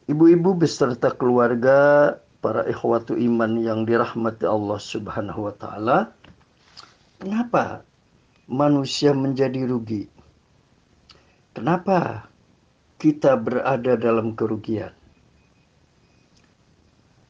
Ibu-ibu 0.06 0.54
beserta 0.60 1.10
keluarga, 1.16 2.14
para 2.44 2.62
ikhwatu 2.70 3.18
iman 3.18 3.58
yang 3.58 3.90
dirahmati 3.90 4.46
Allah 4.46 4.78
Subhanahu 4.78 5.50
wa 5.50 5.54
taala, 5.58 5.98
kenapa 7.18 7.82
manusia 8.46 9.18
menjadi 9.18 9.66
rugi? 9.66 10.06
Kenapa 11.58 12.30
kita 13.00 13.36
berada 13.36 14.00
dalam 14.00 14.34
kerugian. 14.34 14.92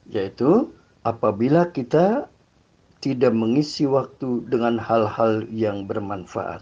Yaitu 0.06 0.70
apabila 1.02 1.74
kita 1.74 2.30
tidak 3.02 3.34
mengisi 3.34 3.90
waktu 3.90 4.46
dengan 4.46 4.78
hal-hal 4.78 5.46
yang 5.50 5.90
bermanfaat. 5.90 6.62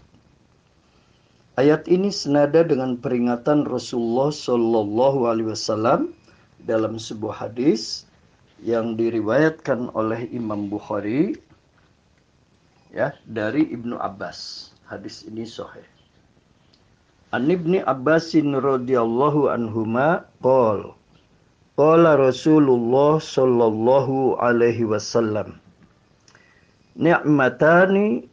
Ayat 1.54 1.86
ini 1.86 2.10
senada 2.10 2.66
dengan 2.66 2.98
peringatan 2.98 3.62
Rasulullah 3.62 4.34
Shallallahu 4.34 5.30
Alaihi 5.30 5.54
Wasallam 5.54 6.10
dalam 6.66 6.98
sebuah 6.98 7.46
hadis 7.46 8.10
yang 8.58 8.98
diriwayatkan 8.98 9.94
oleh 9.94 10.26
Imam 10.34 10.66
Bukhari 10.66 11.38
ya 12.90 13.14
dari 13.30 13.70
Ibnu 13.70 13.94
Abbas. 14.02 14.70
Hadis 14.90 15.22
ini 15.30 15.46
sahih. 15.46 15.86
An 17.30 17.46
Ibni 17.46 17.86
Abbasin 17.86 18.58
radhiyallahu 18.58 19.46
anhuma 19.46 20.26
qol 20.42 20.90
Qala 21.78 22.18
Rasulullah 22.18 23.22
sallallahu 23.22 24.38
alaihi 24.42 24.86
wasallam 24.86 25.58
Ni'matani 26.98 28.30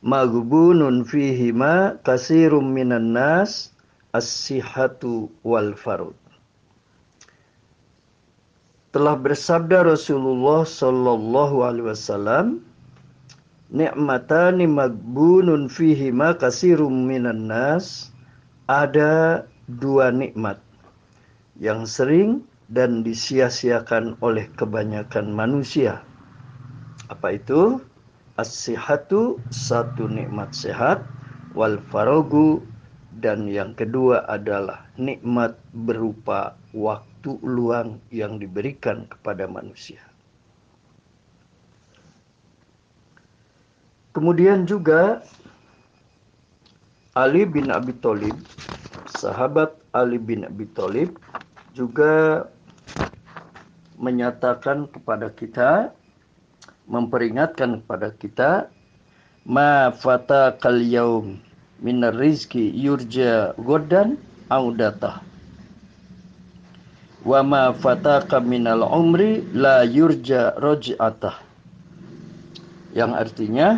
maghbunun 0.00 1.04
fihima 1.04 2.00
kasirum 2.00 2.72
minan 2.72 3.12
nas 3.12 3.72
as-sihhatu 4.16 5.28
wal 5.44 5.76
farud 5.76 6.16
Telah 8.90 9.14
bersabda 9.14 9.86
Rasulullah 9.86 10.66
sallallahu 10.66 11.62
alaihi 11.62 11.94
wasallam 11.94 12.66
ni'matani 13.70 14.66
magbunun 14.66 15.70
fihi 15.70 16.10
ma 16.10 16.34
kasirum 16.34 17.06
minan 17.06 17.46
nas 17.46 18.10
ada 18.66 19.46
dua 19.78 20.10
nikmat 20.10 20.58
yang 21.62 21.86
sering 21.86 22.42
dan 22.70 23.06
disia-siakan 23.06 24.18
oleh 24.22 24.50
kebanyakan 24.58 25.30
manusia. 25.34 26.02
Apa 27.10 27.34
itu? 27.38 27.82
As-sihatu 28.40 29.36
satu 29.52 30.08
nikmat 30.08 30.56
sehat 30.56 31.04
wal 31.52 31.76
farogu 31.92 32.64
dan 33.20 33.44
yang 33.44 33.76
kedua 33.76 34.24
adalah 34.32 34.88
nikmat 34.96 35.60
berupa 35.76 36.56
waktu 36.72 37.36
luang 37.44 38.00
yang 38.08 38.40
diberikan 38.40 39.04
kepada 39.12 39.44
manusia. 39.44 40.00
Kemudian 44.16 44.64
juga 44.64 45.20
Ali 47.12 47.44
bin 47.44 47.68
Abi 47.68 47.92
Thalib, 48.00 48.40
sahabat 49.20 49.76
Ali 49.92 50.16
bin 50.16 50.48
Abi 50.48 50.64
Thalib 50.72 51.12
juga 51.76 52.48
menyatakan 54.00 54.88
kepada 54.88 55.28
kita, 55.28 55.92
memperingatkan 56.90 57.86
kepada 57.86 58.10
kita, 58.18 58.50
ma 59.46 59.94
fata 59.94 60.58
kal 60.58 60.82
yaum 60.82 61.38
min 61.78 62.02
rizki 62.10 62.74
yurja 62.74 63.54
godan 63.62 64.18
audatah. 64.50 65.22
Wa 67.22 67.46
ma 67.46 67.70
fataka 67.70 68.42
minal 68.42 68.82
umri 68.82 69.46
la 69.54 69.86
yurja 69.86 70.56
roj'atah. 70.58 71.36
Yang 72.90 73.12
artinya, 73.14 73.68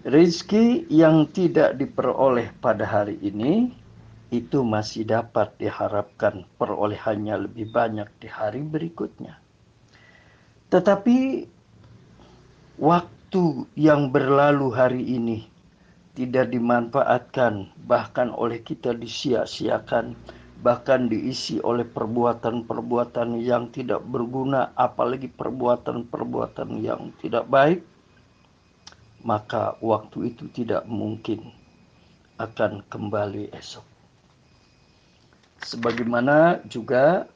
Rizki 0.00 0.88
yang 0.88 1.28
tidak 1.28 1.76
diperoleh 1.76 2.56
pada 2.64 2.88
hari 2.88 3.20
ini 3.20 3.68
itu 4.32 4.64
masih 4.64 5.04
dapat 5.04 5.52
diharapkan 5.60 6.48
perolehannya 6.56 7.44
lebih 7.44 7.68
banyak 7.68 8.08
di 8.16 8.24
hari 8.32 8.64
berikutnya. 8.64 9.36
Tetapi 10.72 11.44
waktu 12.80 13.68
yang 13.76 14.08
berlalu 14.08 14.72
hari 14.72 15.04
ini 15.04 15.44
tidak 16.16 16.48
dimanfaatkan, 16.50 17.68
bahkan 17.84 18.32
oleh 18.32 18.64
kita 18.64 18.96
disia-siakan, 18.96 20.16
bahkan 20.64 21.12
diisi 21.12 21.60
oleh 21.60 21.84
perbuatan-perbuatan 21.84 23.36
yang 23.38 23.68
tidak 23.68 24.00
berguna, 24.08 24.72
apalagi 24.74 25.28
perbuatan-perbuatan 25.28 26.80
yang 26.80 27.12
tidak 27.20 27.44
baik, 27.52 27.84
maka 29.22 29.76
waktu 29.84 30.32
itu 30.32 30.48
tidak 30.48 30.88
mungkin 30.88 31.52
akan 32.40 32.80
kembali 32.88 33.52
esok. 33.52 33.84
Sebagaimana 35.60 36.64
juga 36.64 37.28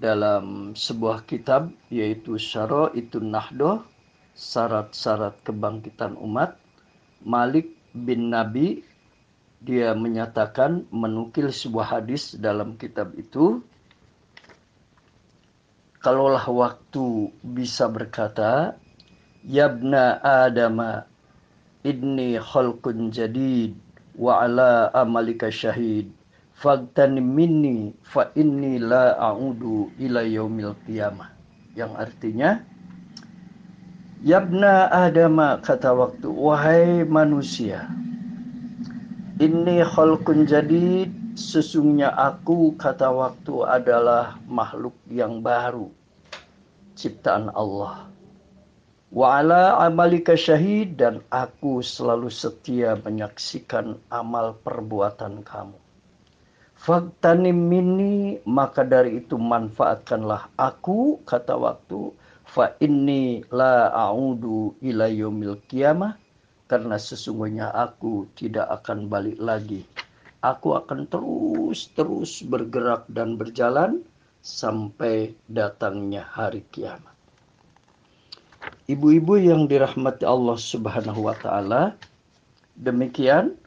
dalam 0.00 0.72
sebuah 0.72 1.28
kitab 1.28 1.68
yaitu 1.92 2.40
Syara 2.40 2.88
itu 2.96 3.20
Nahdoh, 3.20 3.84
syarat-syarat 4.36 5.40
kebangkitan 5.42 6.14
umat, 6.20 6.60
Malik 7.24 7.72
bin 7.96 8.28
Nabi 8.28 8.84
dia 9.64 9.96
menyatakan 9.96 10.84
menukil 10.92 11.48
sebuah 11.48 11.98
hadis 11.98 12.36
dalam 12.36 12.76
kitab 12.76 13.16
itu 13.16 13.64
kalaulah 16.04 16.44
waktu 16.46 17.32
bisa 17.40 17.88
berkata 17.88 18.76
yabna 19.42 20.20
adama 20.20 21.08
inni 21.82 22.36
khalqun 22.38 23.10
jadid 23.10 23.74
wa 24.14 24.44
ala 24.44 24.92
amalika 24.92 25.48
syahid 25.50 26.12
fagtani 26.54 27.18
minni 27.18 27.96
fa 28.06 28.30
inni 28.38 28.78
la 28.78 29.16
a'udu 29.18 29.90
ila 29.98 30.22
yaumil 30.22 30.76
qiyamah 30.84 31.32
yang 31.74 31.90
artinya 31.96 32.62
Yabna 34.26 34.90
Adama 34.90 35.62
kata 35.62 35.94
waktu, 35.94 36.26
wahai 36.26 37.06
manusia, 37.06 37.86
ini 39.38 39.86
khalqun 39.86 40.50
jadid, 40.50 41.14
sesungguhnya 41.38 42.10
aku 42.10 42.74
kata 42.74 43.06
waktu 43.06 43.54
adalah 43.62 44.34
makhluk 44.50 44.98
yang 45.06 45.38
baru, 45.46 45.94
ciptaan 46.98 47.54
Allah. 47.54 48.10
Wa 49.14 49.46
ala 49.46 49.78
amalika 49.86 50.34
syahid 50.34 50.98
dan 50.98 51.22
aku 51.30 51.78
selalu 51.78 52.26
setia 52.26 52.98
menyaksikan 52.98 53.94
amal 54.10 54.58
perbuatan 54.58 55.46
kamu. 55.46 55.78
Faktanim 56.74 57.54
mini 57.54 58.42
maka 58.42 58.82
dari 58.82 59.22
itu 59.22 59.38
manfaatkanlah 59.38 60.50
aku 60.58 61.22
kata 61.22 61.54
waktu 61.54 62.10
fa 62.46 62.72
inni 62.78 63.42
la 63.50 63.90
a'udu 63.90 64.78
ila 64.80 65.10
yaumil 65.10 65.58
qiyamah 65.66 66.14
karena 66.70 66.98
sesungguhnya 66.98 67.70
aku 67.70 68.26
tidak 68.38 68.66
akan 68.82 69.10
balik 69.10 69.38
lagi. 69.38 69.82
Aku 70.42 70.78
akan 70.78 71.10
terus-terus 71.10 72.46
bergerak 72.46 73.06
dan 73.10 73.34
berjalan 73.34 74.02
sampai 74.46 75.34
datangnya 75.50 76.22
hari 76.22 76.62
kiamat. 76.70 77.14
Ibu-ibu 78.86 79.34
yang 79.42 79.66
dirahmati 79.66 80.22
Allah 80.22 80.54
Subhanahu 80.54 81.26
wa 81.26 81.34
taala, 81.34 81.98
demikian 82.78 83.58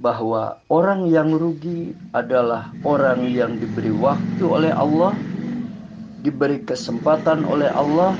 bahwa 0.00 0.58
orang 0.72 1.06
yang 1.12 1.36
rugi 1.36 1.92
adalah 2.16 2.72
orang 2.82 3.28
yang 3.30 3.60
diberi 3.60 3.92
waktu 3.92 4.44
oleh 4.44 4.72
Allah 4.72 5.12
diberi 6.24 6.64
kesempatan 6.64 7.44
oleh 7.44 7.68
Allah, 7.68 8.16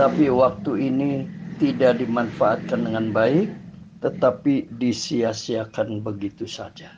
tapi 0.00 0.32
waktu 0.32 0.88
ini 0.88 1.28
tidak 1.60 2.00
dimanfaatkan 2.00 2.88
dengan 2.88 3.12
baik, 3.12 3.52
tetapi 4.00 4.72
disia-siakan 4.80 6.00
begitu 6.00 6.48
saja. 6.48 6.88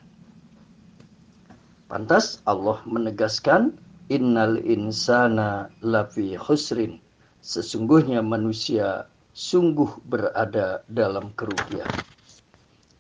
Pantas 1.90 2.38
Allah 2.46 2.78
menegaskan, 2.86 3.74
Innal 4.06 4.62
insana 4.62 5.66
lafi 5.82 6.38
khusrin. 6.38 7.02
Sesungguhnya 7.42 8.22
manusia 8.22 9.10
sungguh 9.34 9.98
berada 10.06 10.86
dalam 10.86 11.34
kerugian. 11.34 11.90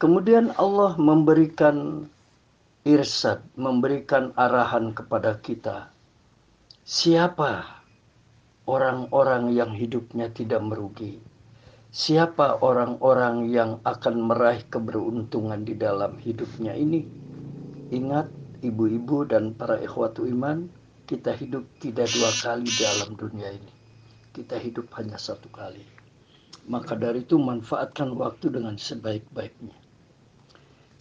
Kemudian 0.02 0.50
Allah 0.58 0.98
memberikan 0.98 2.10
irsad, 2.82 3.38
memberikan 3.54 4.34
arahan 4.34 4.90
kepada 4.90 5.38
kita 5.38 5.94
Siapa 6.86 7.82
orang-orang 8.70 9.50
yang 9.50 9.74
hidupnya 9.74 10.30
tidak 10.30 10.62
merugi? 10.62 11.18
Siapa 11.90 12.62
orang-orang 12.62 13.50
yang 13.50 13.82
akan 13.82 14.22
meraih 14.22 14.62
keberuntungan 14.70 15.66
di 15.66 15.74
dalam 15.74 16.14
hidupnya 16.22 16.78
ini? 16.78 17.02
Ingat, 17.90 18.30
ibu-ibu 18.62 19.26
dan 19.26 19.58
para 19.58 19.82
ikhwatu 19.82 20.30
iman, 20.30 20.70
kita 21.10 21.34
hidup 21.34 21.66
tidak 21.82 22.06
dua 22.14 22.30
kali 22.38 22.70
dalam 22.78 23.18
dunia 23.18 23.50
ini. 23.50 23.72
Kita 24.30 24.54
hidup 24.54 24.86
hanya 24.94 25.18
satu 25.18 25.50
kali. 25.50 25.82
Maka 26.70 26.94
dari 26.94 27.26
itu 27.26 27.34
manfaatkan 27.34 28.14
waktu 28.14 28.62
dengan 28.62 28.78
sebaik-baiknya. 28.78 29.74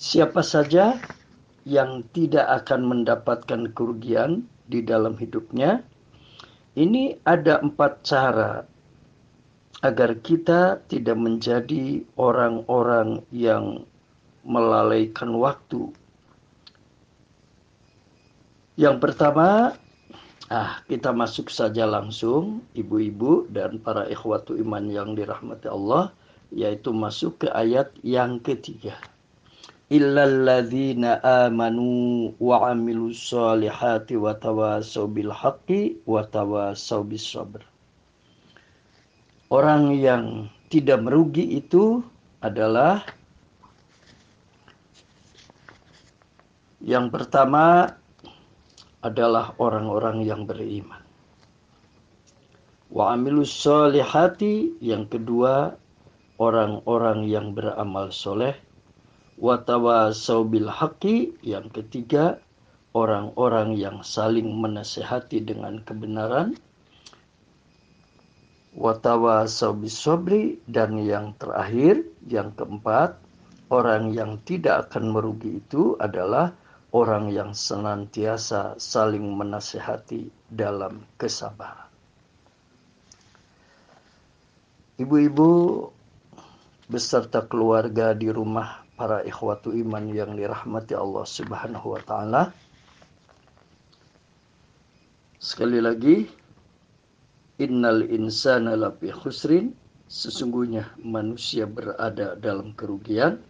Siapa 0.02 0.41
saja 0.41 0.98
yang 1.62 2.02
tidak 2.10 2.65
akan 2.65 2.89
mendapatkan 2.89 3.69
kerugian 3.78 4.50
di 4.65 4.82
dalam 4.82 5.17
hidupnya. 5.17 5.82
Ini 6.75 7.23
ada 7.23 7.63
empat 7.63 8.04
cara 8.04 8.67
agar 9.80 10.19
kita 10.19 10.84
tidak 10.91 11.15
menjadi 11.15 12.04
orang-orang 12.19 13.23
yang 13.32 13.88
melalaikan 14.43 15.32
waktu. 15.39 15.93
Yang 18.75 18.97
pertama, 18.99 19.71
ah 20.51 20.84
kita 20.91 21.15
masuk 21.15 21.47
saja 21.47 21.88
langsung 21.88 22.60
ibu-ibu 22.75 23.47
dan 23.47 23.80
para 23.80 24.04
ikhwatu 24.12 24.60
iman 24.60 24.84
yang 24.91 25.15
dirahmati 25.15 25.71
Allah, 25.71 26.12
yaitu 26.51 26.91
masuk 26.91 27.47
ke 27.47 27.47
ayat 27.56 27.95
yang 28.04 28.43
ketiga 28.43 28.99
illalladzina 29.93 31.21
amanu 31.21 32.34
wa 32.41 32.74
amilus 32.74 33.30
solihati 33.30 34.17
wa 34.17 34.34
tawasaw 34.34 35.06
bil 35.06 35.30
haqqi 35.30 36.02
wa 36.10 36.26
tawasaw 36.26 37.06
bis 37.06 37.21
sabr. 37.21 37.62
Orang 39.54 39.93
yang 39.93 40.50
tidak 40.74 41.06
merugi 41.06 41.62
itu 41.62 42.02
adalah 42.41 43.06
yang 46.82 47.13
pertama 47.13 47.93
adalah 49.06 49.54
orang-orang 49.62 50.26
yang 50.26 50.50
beriman. 50.50 51.06
Wa 52.89 53.13
amilus 53.13 53.54
solihati 53.54 54.82
yang 54.82 55.06
kedua 55.06 55.78
orang-orang 56.41 57.30
yang 57.30 57.54
beramal 57.54 58.10
soleh 58.10 58.64
watawasau 59.36 60.48
bil 60.48 60.71
haqi 60.71 61.36
yang 61.43 61.67
ketiga 61.71 62.39
orang-orang 62.95 63.76
yang 63.76 64.00
saling 64.02 64.48
menasehati 64.56 65.43
dengan 65.43 65.84
kebenaran. 65.84 66.56
Watawasau 68.76 69.76
bis 69.80 69.95
sobri 69.95 70.60
dan 70.67 71.00
yang 71.00 71.36
terakhir 71.39 72.04
yang 72.28 72.52
keempat 72.56 73.15
orang 73.71 74.12
yang 74.12 74.39
tidak 74.43 74.91
akan 74.91 75.15
merugi 75.15 75.63
itu 75.63 75.95
adalah 75.95 76.52
orang 76.91 77.32
yang 77.32 77.52
senantiasa 77.52 78.80
saling 78.80 79.24
menasehati 79.36 80.32
dalam 80.48 81.04
kesabaran. 81.19 81.88
Ibu-ibu 84.95 85.52
beserta 86.88 87.43
keluarga 87.43 88.15
di 88.15 88.32
rumah 88.32 88.85
para 88.95 89.19
ikhwatu 89.27 89.75
iman 89.75 90.08
yang 90.08 90.39
dirahmati 90.39 90.95
Allah 90.95 91.27
Subhanahu 91.27 91.99
wa 91.99 92.01
taala. 92.08 92.41
Sekali 95.36 95.84
lagi, 95.84 96.25
innal 97.60 98.08
insana 98.08 98.73
lafi 98.79 99.12
khusrin, 99.12 99.75
sesungguhnya 100.08 100.95
manusia 101.03 101.67
berada 101.67 102.39
dalam 102.39 102.71
kerugian 102.73 103.43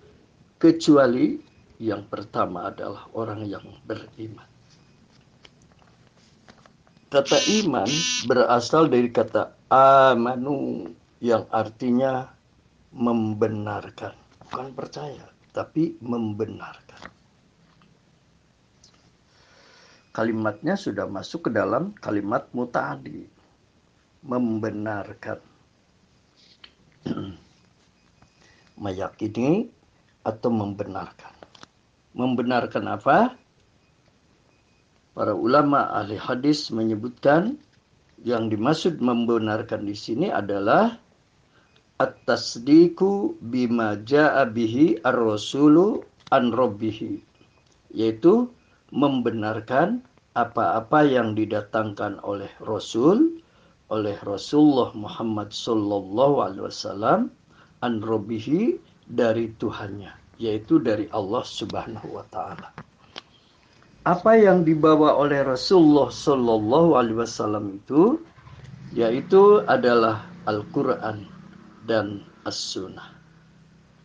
kecuali 0.58 1.40
yang 1.78 2.04
pertama 2.10 2.74
adalah 2.74 3.06
orang 3.14 3.46
yang 3.46 3.64
beriman. 3.86 4.50
Kata 7.14 7.38
iman 7.64 7.88
berasal 8.28 8.92
dari 8.92 9.08
kata 9.14 9.56
amanu 9.72 10.90
yang 11.24 11.48
artinya 11.54 12.28
membenarkan, 12.92 14.12
bukan 14.44 14.68
percaya 14.76 15.35
tapi 15.56 15.96
membenarkan. 16.04 17.08
Kalimatnya 20.12 20.76
sudah 20.76 21.08
masuk 21.08 21.48
ke 21.48 21.52
dalam 21.56 21.96
kalimat 21.96 22.52
mutadi. 22.52 23.24
Membenarkan. 24.28 25.40
meyakini 28.76 29.72
atau 30.26 30.50
membenarkan. 30.52 31.34
Membenarkan 32.16 32.86
apa? 32.92 33.18
Para 35.16 35.32
ulama 35.32 35.96
ahli 35.96 36.20
hadis 36.20 36.72
menyebutkan 36.76 37.56
yang 38.24 38.52
dimaksud 38.52 39.00
membenarkan 39.00 39.88
di 39.88 39.96
sini 39.96 40.28
adalah 40.28 41.00
at-tasdiqu 42.02 43.40
bima 43.40 44.00
jaa 44.04 44.44
bihi 44.50 45.00
ar-rasulu 45.04 46.04
an 46.32 46.52
rabbihi. 46.52 47.22
Yaitu 47.96 48.52
membenarkan 48.92 50.04
apa-apa 50.36 51.08
yang 51.08 51.32
didatangkan 51.34 52.20
oleh 52.28 52.52
Rasul 52.60 53.40
oleh 53.88 54.18
Rasulullah 54.28 54.92
Muhammad 54.98 55.56
sallallahu 55.56 56.44
alaihi 56.44 56.66
wasallam 56.68 57.32
an 57.86 58.04
rabbihi 58.04 58.82
dari 59.08 59.54
Tuhannya 59.56 60.26
yaitu 60.42 60.82
dari 60.84 61.08
Allah 61.16 61.44
Subhanahu 61.44 62.20
wa 62.20 62.26
taala. 62.28 62.76
Apa 64.06 64.38
yang 64.38 64.62
dibawa 64.62 65.18
oleh 65.18 65.42
Rasulullah 65.42 66.14
Shallallahu 66.14 66.94
Alaihi 66.94 67.18
Wasallam 67.18 67.82
itu 67.82 68.22
yaitu 68.94 69.66
adalah 69.66 70.30
Al-Quran 70.46 71.26
dan 71.86 72.26
As-Sunnah. 72.44 73.14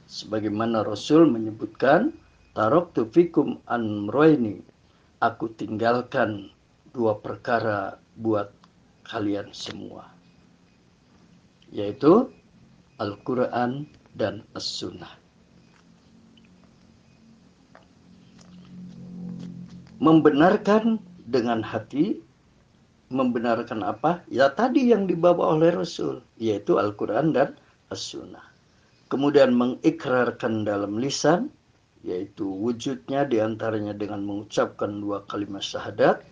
Sebagaimana 0.06 0.84
Rasul 0.84 1.28
menyebutkan, 1.28 2.12
Tarok 2.50 2.92
tufikum 2.92 3.62
amroini, 3.70 4.58
aku 5.22 5.54
tinggalkan 5.54 6.50
dua 6.90 7.16
perkara 7.22 7.96
buat 8.18 8.50
kalian 9.06 9.54
semua. 9.54 10.10
Yaitu 11.70 12.26
Al-Quran 12.98 13.86
dan 14.18 14.42
As-Sunnah. 14.58 15.20
membenarkan 20.00 20.96
dengan 21.28 21.60
hati 21.60 22.18
membenarkan 23.12 23.84
apa? 23.84 24.24
Ya 24.32 24.48
tadi 24.50 24.90
yang 24.90 25.06
dibawa 25.06 25.54
oleh 25.54 25.70
Rasul, 25.70 26.24
yaitu 26.40 26.80
Al-Quran 26.80 27.36
dan 27.36 27.54
As-Sunnah. 27.90 28.46
Kemudian 29.10 29.52
mengikrarkan 29.52 30.62
dalam 30.62 30.96
lisan, 31.02 31.50
yaitu 32.06 32.46
wujudnya 32.46 33.26
di 33.26 33.42
antaranya 33.42 33.92
dengan 33.92 34.22
mengucapkan 34.24 35.02
dua 35.02 35.26
kalimat 35.26 35.60
syahadat. 35.60 36.22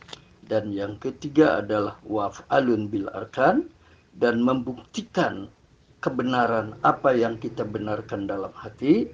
Dan 0.49 0.73
yang 0.73 0.97
ketiga 0.97 1.61
adalah 1.61 2.01
waf'alun 2.09 2.89
bil 2.89 3.11
arkan, 3.13 3.69
dan 4.17 4.41
membuktikan 4.41 5.53
kebenaran 6.01 6.79
apa 6.87 7.13
yang 7.13 7.37
kita 7.37 7.67
benarkan 7.69 8.25
dalam 8.25 8.55
hati, 8.57 9.11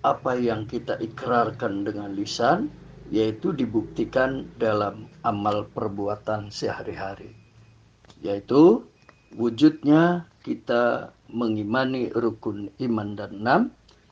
apa 0.00 0.38
yang 0.38 0.64
kita 0.64 0.96
ikrarkan 0.96 1.84
dengan 1.84 2.16
lisan, 2.16 2.72
yaitu 3.12 3.52
dibuktikan 3.52 4.48
dalam 4.56 5.10
amal 5.26 5.66
perbuatan 5.74 6.48
sehari-hari 6.48 7.40
yaitu 8.20 8.84
wujudnya 9.34 10.28
kita 10.40 11.12
mengimani 11.28 12.08
rukun 12.12 12.72
iman 12.80 13.08
dan 13.14 13.30
enam 13.40 13.62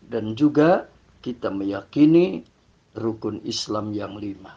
dan 0.09 0.37
juga 0.37 0.87
kita 1.25 1.49
meyakini 1.49 2.45
rukun 2.97 3.41
Islam 3.45 3.93
yang 3.97 4.17
lima 4.17 4.57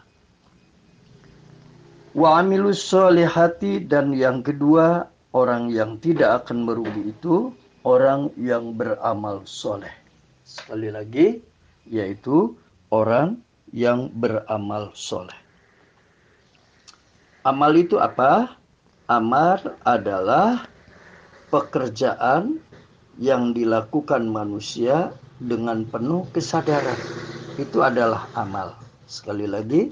wa 2.12 2.44
amilus 2.44 2.84
solihati 2.84 3.88
dan 3.88 4.12
yang 4.12 4.44
kedua 4.44 5.08
orang 5.32 5.72
yang 5.72 5.96
tidak 6.04 6.44
akan 6.44 6.68
merugi 6.68 7.16
itu 7.16 7.56
orang 7.88 8.28
yang 8.36 8.76
beramal 8.76 9.42
soleh 9.48 9.92
sekali 10.44 10.92
lagi 10.92 11.40
yaitu 11.88 12.54
orang 12.92 13.40
yang 13.72 14.12
beramal 14.12 14.92
soleh. 14.94 15.36
Amal 17.42 17.74
itu 17.74 17.98
apa? 17.98 18.60
Amal 19.10 19.80
adalah 19.82 20.68
pekerjaan 21.52 22.58
yang 23.20 23.52
dilakukan 23.52 24.26
manusia 24.32 25.12
dengan 25.38 25.84
penuh 25.84 26.26
kesadaran. 26.32 26.96
Itu 27.60 27.84
adalah 27.84 28.32
amal. 28.34 28.74
Sekali 29.06 29.46
lagi, 29.46 29.92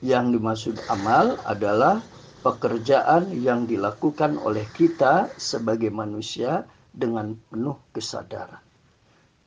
yang 0.00 0.32
dimaksud 0.32 0.80
amal 0.88 1.36
adalah 1.44 2.00
pekerjaan 2.40 3.30
yang 3.36 3.68
dilakukan 3.68 4.40
oleh 4.40 4.64
kita 4.72 5.28
sebagai 5.36 5.92
manusia 5.92 6.64
dengan 6.96 7.36
penuh 7.52 7.76
kesadaran. 7.92 8.64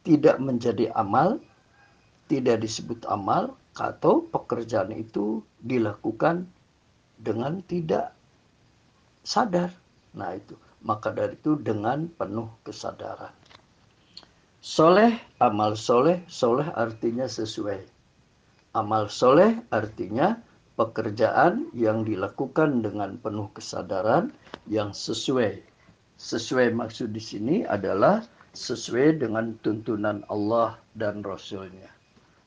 Tidak 0.06 0.38
menjadi 0.38 0.94
amal 0.94 1.42
tidak 2.30 2.62
disebut 2.62 3.10
amal 3.10 3.58
atau 3.74 4.22
pekerjaan 4.30 4.94
itu 4.94 5.42
dilakukan 5.66 6.46
dengan 7.18 7.66
tidak 7.66 8.14
sadar. 9.26 9.74
Nah 10.14 10.38
itu, 10.38 10.54
maka 10.86 11.12
dari 11.12 11.36
itu 11.36 11.60
dengan 11.60 12.08
penuh 12.20 12.48
kesadaran. 12.64 13.34
Soleh, 14.60 15.16
amal 15.40 15.80
soleh, 15.80 16.20
soleh 16.28 16.68
artinya 16.76 17.26
sesuai. 17.26 17.80
Amal 18.76 19.08
soleh 19.08 19.60
artinya 19.72 20.36
pekerjaan 20.76 21.72
yang 21.76 22.04
dilakukan 22.04 22.84
dengan 22.84 23.20
penuh 23.20 23.48
kesadaran 23.56 24.32
yang 24.68 24.92
sesuai. 24.92 25.64
Sesuai 26.20 26.76
maksud 26.76 27.16
di 27.16 27.24
sini 27.24 27.56
adalah 27.64 28.24
sesuai 28.52 29.24
dengan 29.24 29.56
tuntunan 29.64 30.28
Allah 30.28 30.76
dan 31.00 31.24
Rasulnya 31.24 32.00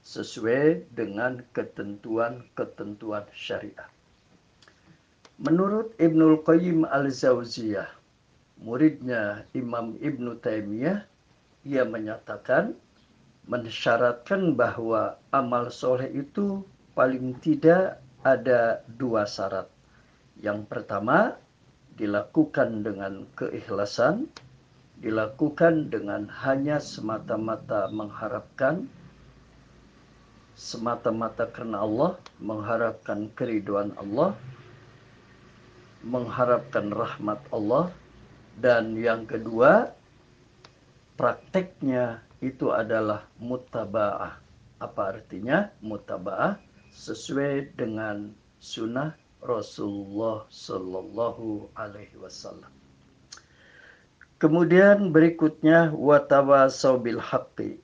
sesuai 0.03 0.91
dengan 0.99 1.41
ketentuan-ketentuan 1.55 3.23
syariat. 3.31 3.87
Menurut 5.39 5.95
Ibnul 5.99 6.43
Qayyim 6.43 6.87
al-Zawziyah, 6.87 7.87
muridnya 8.63 9.45
Imam 9.53 9.99
Ibnu 9.99 10.39
Taimiyah, 10.39 11.05
ia 11.67 11.83
menyatakan 11.83 12.79
mensyaratkan 13.51 14.55
bahwa 14.55 15.19
amal 15.35 15.69
soleh 15.75 16.09
itu 16.15 16.63
paling 16.95 17.35
tidak 17.43 17.99
ada 18.23 18.87
dua 18.87 19.27
syarat. 19.27 19.67
Yang 20.39 20.71
pertama, 20.71 21.35
dilakukan 21.99 22.87
dengan 22.87 23.27
keikhlasan, 23.35 24.31
dilakukan 25.03 25.91
dengan 25.91 26.31
hanya 26.47 26.79
semata-mata 26.79 27.91
mengharapkan 27.91 28.87
semata-mata 30.53 31.49
karena 31.49 31.83
Allah, 31.83 32.21
mengharapkan 32.39 33.33
keriduan 33.35 33.91
Allah, 33.99 34.37
mengharapkan 36.05 36.93
rahmat 36.93 37.41
Allah, 37.51 37.89
dan 38.59 38.93
yang 38.99 39.25
kedua, 39.25 39.93
prakteknya 41.17 42.21
itu 42.43 42.75
adalah 42.75 43.25
mutaba'ah. 43.39 44.37
Apa 44.83 45.03
artinya 45.17 45.71
mutaba'ah? 45.81 46.59
Sesuai 46.93 47.73
dengan 47.79 48.35
sunnah 48.61 49.17
Rasulullah 49.41 50.45
Sallallahu 50.53 51.73
Alaihi 51.75 52.15
Wasallam. 52.21 52.69
Kemudian 54.43 55.15
berikutnya 55.15 55.95
watawasau 55.95 56.99
bil 56.99 57.23
haqqi 57.23 57.79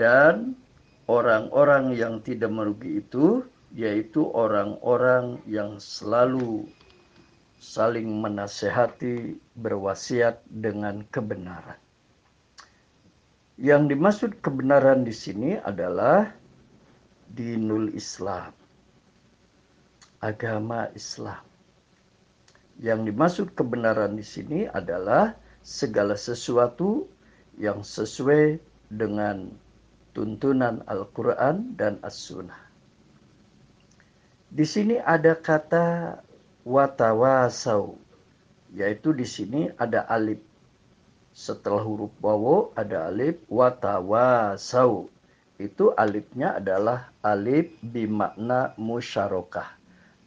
dan 0.00 0.56
orang-orang 1.04 1.92
yang 1.92 2.24
tidak 2.24 2.48
merugi 2.48 3.04
itu 3.04 3.44
yaitu 3.76 4.24
orang-orang 4.32 5.40
yang 5.44 5.76
selalu 5.76 6.68
saling 7.62 8.10
menasehati, 8.18 9.38
berwasiat 9.54 10.42
dengan 10.50 11.06
kebenaran. 11.14 11.78
Yang 13.54 13.82
dimaksud 13.94 14.30
kebenaran 14.42 15.06
di 15.06 15.14
sini 15.14 15.54
adalah 15.62 16.26
dinul 17.30 17.94
Islam. 17.94 18.50
Agama 20.18 20.90
Islam. 20.98 21.38
Yang 22.82 23.00
dimaksud 23.14 23.46
kebenaran 23.54 24.18
di 24.18 24.26
sini 24.26 24.66
adalah 24.66 25.38
segala 25.62 26.18
sesuatu 26.18 27.06
yang 27.62 27.86
sesuai 27.86 28.58
dengan 28.90 29.54
tuntunan 30.10 30.82
Al-Quran 30.90 31.78
dan 31.78 32.02
As-Sunnah. 32.02 32.58
Di 34.50 34.66
sini 34.66 34.98
ada 34.98 35.38
kata 35.38 36.18
watawasau, 36.62 37.98
yaitu 38.74 39.14
di 39.14 39.26
sini 39.26 39.70
ada 39.78 40.06
alif. 40.08 40.40
Setelah 41.32 41.80
huruf 41.80 42.12
wawo 42.20 42.76
ada 42.76 43.08
alif 43.08 43.40
watawasau. 43.48 45.08
Itu 45.56 45.94
alifnya 45.94 46.58
adalah 46.58 47.14
alif 47.22 47.70
bimakna 47.80 48.74
musyarakah. 48.76 49.78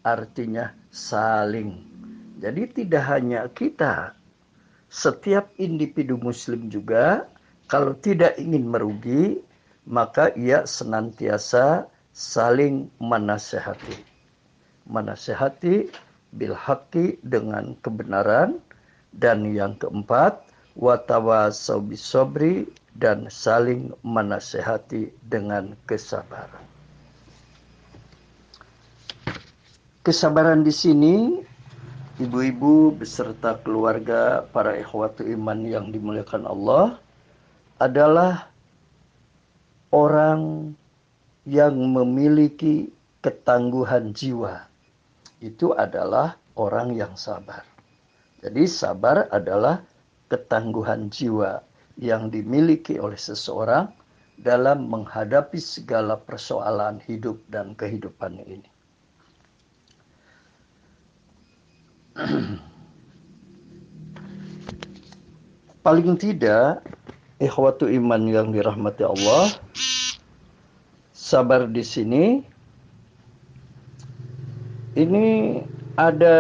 Artinya 0.06 0.72
saling. 0.94 1.82
Jadi 2.40 2.84
tidak 2.84 3.04
hanya 3.10 3.50
kita 3.50 4.16
setiap 4.96 5.52
individu 5.60 6.16
muslim 6.16 6.72
juga 6.72 7.28
kalau 7.66 7.98
tidak 7.98 8.38
ingin 8.38 8.70
merugi, 8.70 9.42
maka 9.90 10.30
ia 10.38 10.64
senantiasa 10.64 11.90
saling 12.14 12.88
menasehati. 13.02 14.06
Menasehati 14.86 15.90
bil 16.36 16.56
dengan 17.24 17.74
kebenaran 17.80 18.60
dan 19.16 19.48
yang 19.56 19.80
keempat 19.80 20.44
watawasau 20.76 21.80
bisobri 21.80 22.68
dan 22.96 23.28
saling 23.32 23.92
menasehati 24.04 25.12
dengan 25.28 25.76
kesabaran. 25.88 26.64
Kesabaran 30.06 30.62
di 30.62 30.70
sini 30.70 31.16
ibu-ibu 32.22 32.94
beserta 32.94 33.58
keluarga 33.60 34.46
para 34.54 34.78
ikhwatu 34.78 35.26
iman 35.26 35.60
yang 35.66 35.90
dimuliakan 35.90 36.46
Allah 36.46 37.02
adalah 37.82 38.48
orang 39.90 40.72
yang 41.44 41.76
memiliki 41.76 42.94
ketangguhan 43.26 44.14
jiwa. 44.14 44.68
Itu 45.46 45.78
adalah 45.78 46.42
orang 46.58 46.98
yang 46.98 47.14
sabar. 47.14 47.62
Jadi 48.42 48.66
sabar 48.66 49.30
adalah 49.30 49.86
ketangguhan 50.26 51.14
jiwa 51.14 51.62
yang 52.02 52.34
dimiliki 52.34 52.98
oleh 52.98 53.14
seseorang 53.14 53.94
dalam 54.42 54.90
menghadapi 54.90 55.62
segala 55.62 56.18
persoalan 56.18 56.98
hidup 57.06 57.38
dan 57.54 57.78
kehidupan 57.78 58.42
ini. 58.42 58.66
Paling 65.86 66.18
tidak, 66.18 66.82
ikhwatu 67.38 67.86
iman 67.86 68.26
yang 68.26 68.50
dirahmati 68.50 69.06
Allah, 69.06 69.54
sabar 71.14 71.70
di 71.70 71.86
sini 71.86 72.42
ini 74.96 75.60
ada 76.00 76.38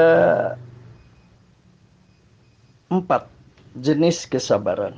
empat 2.91 3.27
jenis 3.79 4.27
kesabaran. 4.27 4.95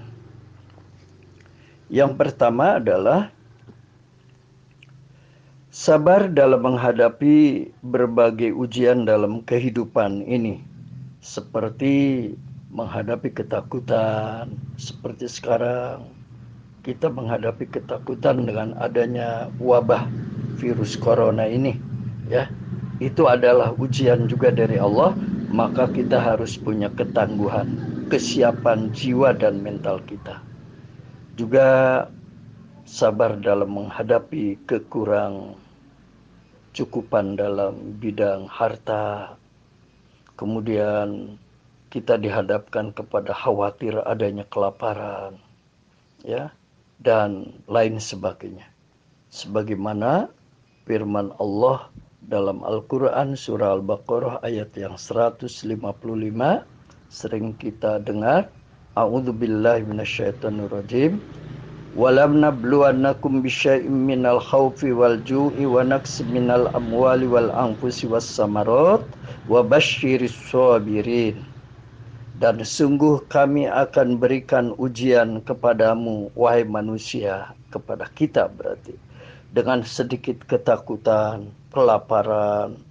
Yang 1.90 2.14
pertama 2.18 2.78
adalah 2.78 3.34
Sabar 5.78 6.26
dalam 6.34 6.66
menghadapi 6.66 7.70
berbagai 7.86 8.50
ujian 8.50 9.06
dalam 9.06 9.46
kehidupan 9.46 10.26
ini, 10.26 10.58
seperti 11.22 12.34
menghadapi 12.74 13.30
ketakutan, 13.30 14.58
seperti 14.82 15.30
sekarang 15.30 16.10
kita 16.82 17.14
menghadapi 17.14 17.70
ketakutan 17.70 18.50
dengan 18.50 18.74
adanya 18.82 19.54
wabah 19.62 20.10
virus 20.58 20.98
corona 20.98 21.46
ini, 21.46 21.78
ya. 22.26 22.50
Itu 22.98 23.30
adalah 23.30 23.78
ujian 23.78 24.26
juga 24.26 24.50
dari 24.50 24.82
Allah, 24.82 25.14
maka 25.54 25.86
kita 25.90 26.18
harus 26.18 26.58
punya 26.58 26.90
ketangguhan, 26.94 27.70
kesiapan 28.10 28.90
jiwa 28.90 29.38
dan 29.38 29.62
mental 29.62 30.02
kita. 30.10 30.42
Juga 31.38 31.68
sabar 32.88 33.38
dalam 33.38 33.70
menghadapi 33.78 34.58
kekurangan 34.66 35.68
kecukupan 36.78 37.34
dalam 37.34 37.98
bidang 37.98 38.46
harta, 38.46 39.34
kemudian 40.38 41.42
kita 41.90 42.22
dihadapkan 42.22 42.94
kepada 42.94 43.34
khawatir 43.34 43.98
adanya 44.06 44.46
kelaparan, 44.54 45.42
ya, 46.22 46.54
dan 47.02 47.50
lain 47.66 47.98
sebagainya. 47.98 48.70
Sebagaimana 49.34 50.30
firman 50.86 51.34
Allah 51.42 51.90
dalam 52.28 52.60
Al-Quran 52.60 53.40
surah 53.40 53.80
Al-Baqarah 53.80 54.44
ayat 54.44 54.76
yang 54.76 55.00
155 55.00 55.48
sering 57.08 57.56
kita 57.56 58.04
dengar 58.04 58.52
A'udzu 59.00 59.32
billahi 59.32 59.88
minasyaitonir 59.88 60.68
rajim 60.68 61.24
walam 61.96 62.44
nabluwannakum 62.44 63.40
bisyai'im 63.40 64.12
minal 64.12 64.44
khawfi 64.44 64.92
wal 64.92 65.16
ju'i 65.24 65.64
wa 65.64 65.88
naqsi 65.88 66.28
minal 66.28 66.68
amwali 66.76 67.32
wal 67.32 67.48
anfusi 67.56 68.12
was 68.12 68.28
samarat 68.28 69.08
wa 69.48 69.64
basyiris 69.64 70.36
sabirin. 70.52 71.40
Dan 72.44 72.62
sungguh 72.62 73.24
kami 73.32 73.72
akan 73.72 74.20
berikan 74.20 74.76
ujian 74.78 75.42
kepadamu 75.48 76.30
wahai 76.36 76.68
manusia 76.68 77.56
kepada 77.74 78.06
kita 78.14 78.52
berarti 78.52 78.94
dengan 79.58 79.82
sedikit 79.82 80.44
ketakutan, 80.46 81.50
kelaparan, 81.78 82.82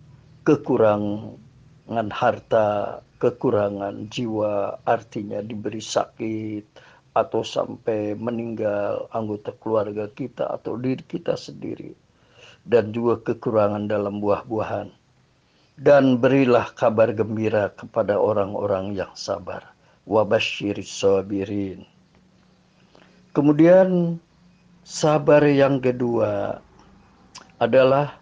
kekurangan 0.46 2.06
harta, 2.14 3.02
kekurangan 3.18 4.06
jiwa, 4.06 4.78
artinya 4.86 5.42
diberi 5.42 5.82
sakit, 5.82 6.62
atau 7.18 7.42
sampai 7.42 8.14
meninggal 8.14 9.10
anggota 9.10 9.50
keluarga 9.58 10.06
kita 10.06 10.46
atau 10.54 10.78
diri 10.78 11.02
kita 11.02 11.34
sendiri 11.34 11.98
dan 12.62 12.94
juga 12.94 13.18
kekurangan 13.26 13.90
dalam 13.90 14.22
buah-buahan. 14.22 14.94
Dan 15.74 16.22
berilah 16.22 16.70
kabar 16.70 17.10
gembira 17.10 17.74
kepada 17.74 18.22
orang-orang 18.22 18.94
yang 18.94 19.10
sabar. 19.18 19.66
Wabasyiris 20.06 21.02
sabirin. 21.02 21.82
Kemudian 23.34 24.16
sabar 24.86 25.42
yang 25.42 25.82
kedua 25.82 26.62
adalah 27.58 28.16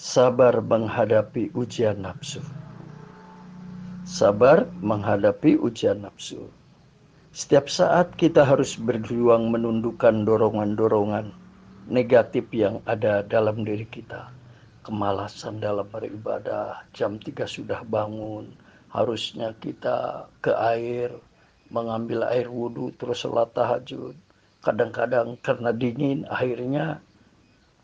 sabar 0.00 0.64
menghadapi 0.64 1.52
ujian 1.52 2.00
nafsu 2.00 2.40
sabar 4.08 4.64
menghadapi 4.80 5.60
ujian 5.60 6.00
nafsu 6.00 6.48
setiap 7.36 7.68
saat 7.68 8.08
kita 8.16 8.48
harus 8.48 8.80
berjuang 8.80 9.52
menundukkan 9.52 10.24
dorongan-dorongan 10.24 11.36
negatif 11.92 12.48
yang 12.48 12.80
ada 12.88 13.20
dalam 13.28 13.60
diri 13.60 13.84
kita. 13.92 14.32
Kemalasan 14.88 15.60
dalam 15.60 15.84
beribadah, 15.92 16.80
jam 16.96 17.20
3 17.20 17.44
sudah 17.44 17.84
bangun, 17.84 18.48
harusnya 18.88 19.52
kita 19.60 20.24
ke 20.40 20.56
air, 20.56 21.12
mengambil 21.68 22.24
air 22.24 22.48
wudhu, 22.48 22.88
terus 22.96 23.20
sholat 23.20 23.52
tahajud. 23.52 24.16
Kadang-kadang 24.64 25.36
karena 25.44 25.76
dingin, 25.76 26.24
akhirnya 26.32 27.04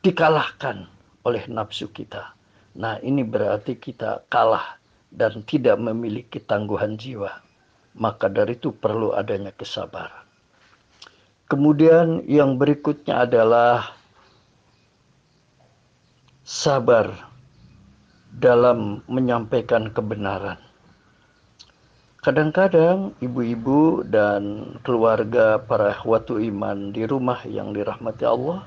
dikalahkan 0.01 0.96
oleh 1.27 1.43
nafsu 1.51 1.91
kita. 1.91 2.31
Nah 2.79 3.03
ini 3.03 3.27
berarti 3.27 3.75
kita 3.75 4.23
kalah 4.31 4.79
dan 5.11 5.43
tidak 5.43 5.75
memiliki 5.83 6.39
tangguhan 6.39 6.95
jiwa 6.95 7.43
maka 7.97 8.29
dari 8.29 8.55
itu 8.55 8.71
perlu 8.77 9.17
adanya 9.17 9.51
kesabaran. 9.57 10.25
Kemudian 11.49 12.27
yang 12.29 12.61
berikutnya 12.61 13.25
adalah 13.25 13.97
sabar 16.45 17.33
dalam 18.29 19.01
menyampaikan 19.09 19.89
kebenaran. 19.89 20.61
Kadang-kadang 22.21 23.15
ibu-ibu 23.23 24.03
dan 24.03 24.75
keluarga 24.83 25.63
para 25.63 25.95
watu 26.03 26.43
iman 26.43 26.91
di 26.91 27.07
rumah 27.07 27.39
yang 27.47 27.71
dirahmati 27.71 28.27
Allah, 28.27 28.67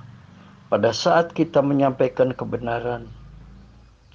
pada 0.70 0.94
saat 0.94 1.34
kita 1.34 1.66
menyampaikan 1.66 2.32
kebenaran, 2.32 3.10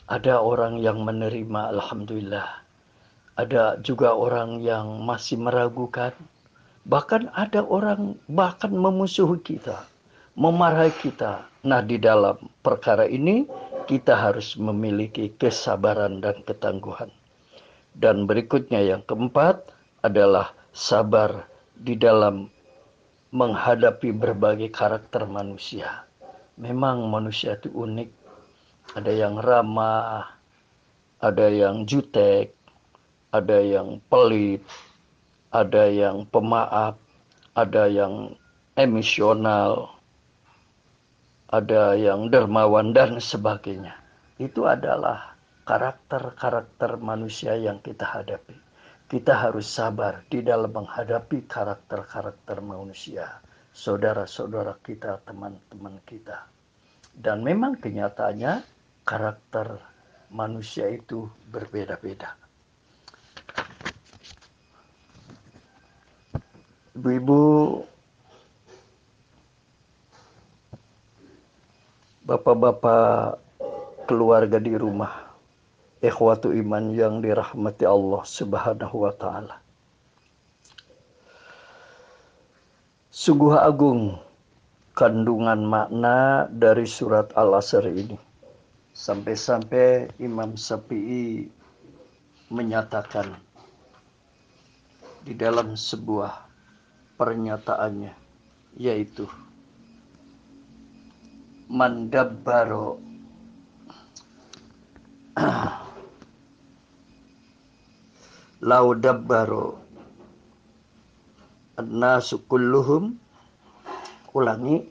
ada 0.06 0.40
orang 0.40 0.78
yang 0.78 1.02
menerima 1.02 1.74
Alhamdulillah 1.74 2.64
ada 3.34 3.78
juga 3.82 4.14
orang 4.14 4.62
yang 4.62 5.02
masih 5.02 5.38
meragukan. 5.42 6.14
Bahkan 6.84 7.32
ada 7.32 7.64
orang 7.64 8.20
bahkan 8.28 8.70
memusuhi 8.70 9.40
kita, 9.40 9.88
memarahi 10.36 10.92
kita. 11.00 11.48
Nah, 11.64 11.80
di 11.80 11.96
dalam 11.96 12.36
perkara 12.60 13.08
ini 13.08 13.48
kita 13.88 14.12
harus 14.14 14.54
memiliki 14.60 15.32
kesabaran 15.40 16.20
dan 16.20 16.44
ketangguhan. 16.44 17.08
Dan 17.94 18.28
berikutnya 18.28 18.84
yang 18.84 19.02
keempat 19.06 19.64
adalah 20.04 20.52
sabar 20.76 21.48
di 21.72 21.96
dalam 21.96 22.52
menghadapi 23.32 24.12
berbagai 24.12 24.68
karakter 24.70 25.24
manusia. 25.24 26.04
Memang 26.54 27.10
manusia 27.10 27.58
itu 27.58 27.70
unik. 27.74 28.10
Ada 28.94 29.10
yang 29.10 29.42
ramah, 29.42 30.38
ada 31.18 31.46
yang 31.50 31.82
jutek, 31.82 32.54
ada 33.34 33.58
yang 33.58 33.98
pelit, 34.06 34.62
ada 35.50 35.90
yang 35.90 36.22
pemaaf, 36.30 36.94
ada 37.58 37.90
yang 37.90 38.38
emisional, 38.78 39.98
ada 41.50 41.98
yang 41.98 42.30
dermawan 42.30 42.94
dan 42.94 43.18
sebagainya. 43.18 43.98
Itu 44.38 44.70
adalah 44.70 45.34
karakter-karakter 45.66 47.02
manusia 47.02 47.58
yang 47.58 47.82
kita 47.82 48.06
hadapi. 48.06 48.54
kita 49.04 49.36
harus 49.36 49.68
sabar 49.68 50.24
di 50.32 50.40
dalam 50.40 50.72
menghadapi 50.72 51.44
karakter-karakter 51.44 52.58
manusia, 52.64 53.38
saudara-saudara 53.74 54.78
kita, 54.80 55.18
teman-teman 55.26 55.98
kita. 56.06 56.46
Dan 57.10 57.42
memang 57.42 57.74
kenyataannya 57.82 58.62
karakter 59.02 59.82
manusia 60.30 60.86
itu 60.90 61.26
berbeda-beda. 61.50 62.38
Ibu-ibu, 66.94 67.42
bapak-bapak 72.22 73.42
keluarga 74.06 74.62
di 74.62 74.78
rumah, 74.78 75.34
ikhwatu 75.98 76.54
iman 76.54 76.94
yang 76.94 77.18
dirahmati 77.18 77.82
Allah 77.82 78.22
Subhanahu 78.22 78.96
wa 79.10 79.12
taala. 79.18 79.63
Sungguh 83.14 83.54
agung 83.54 84.18
kandungan 84.98 85.62
makna 85.62 86.50
dari 86.50 86.82
surat 86.82 87.30
Al-Asr 87.38 87.86
ini. 87.86 88.18
Sampai-sampai 88.90 90.18
Imam 90.18 90.58
Syafi'i 90.58 91.46
menyatakan 92.50 93.38
di 95.22 95.30
dalam 95.30 95.78
sebuah 95.78 96.42
pernyataannya 97.14 98.10
yaitu 98.82 99.30
mandabbaro 101.70 102.98
lau 108.74 108.90
dabbaru 108.98 109.83
nasu 111.82 112.42
kulluhum. 112.46 113.18
Ulangi. 114.34 114.86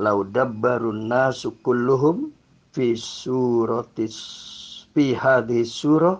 Lau 0.00 0.24
dabbarun 0.24 1.08
nasu 1.08 1.52
kulluhum 1.60 2.32
fi 2.72 2.96
suratis 2.96 4.16
fi 4.96 5.12
hadhihi 5.12 5.68
surah 5.68 6.16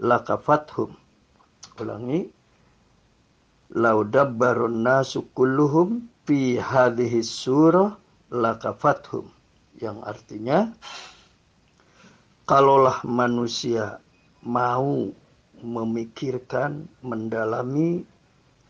lakafathum 0.00 0.92
ulangi. 1.80 2.28
Lau 3.72 4.04
dabbarun 4.04 4.84
nasu 4.84 5.24
kulluhum 5.32 6.04
fi 6.28 6.60
hadhihi 6.60 7.24
surah 7.24 7.96
lakafathum 8.28 9.32
yang 9.80 10.00
artinya 10.04 10.72
kalaulah 12.46 13.02
manusia 13.02 13.98
mau 14.46 15.10
memikirkan, 15.60 16.86
mendalami 17.02 18.06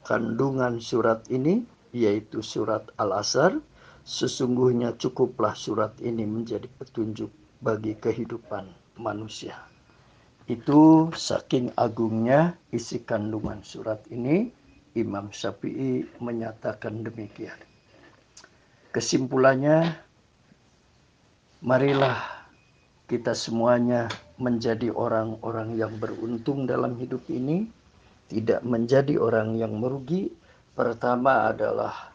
kandungan 0.07 0.79
surat 0.79 1.27
ini, 1.27 1.67
yaitu 1.91 2.39
surat 2.39 2.87
Al-Asr, 3.03 3.59
sesungguhnya 4.07 4.95
cukuplah 4.95 5.59
surat 5.59 5.91
ini 5.99 6.23
menjadi 6.23 6.71
petunjuk 6.79 7.29
bagi 7.59 7.99
kehidupan 7.99 8.71
manusia. 9.03 9.59
Itu 10.47 11.11
saking 11.11 11.75
agungnya 11.75 12.55
isi 12.71 13.03
kandungan 13.03 13.67
surat 13.67 13.99
ini, 14.15 14.55
Imam 14.95 15.35
Syafi'i 15.35 16.07
menyatakan 16.23 17.03
demikian. 17.03 17.59
Kesimpulannya, 18.95 19.91
marilah 21.67 22.47
kita 23.11 23.35
semuanya 23.35 24.07
menjadi 24.39 24.95
orang-orang 24.95 25.75
yang 25.75 25.99
beruntung 25.99 26.65
dalam 26.65 26.95
hidup 26.97 27.27
ini, 27.27 27.67
tidak 28.27 28.63
menjadi 28.67 29.19
orang 29.19 29.55
yang 29.59 29.79
merugi. 29.79 30.35
Pertama 30.75 31.51
adalah 31.51 32.13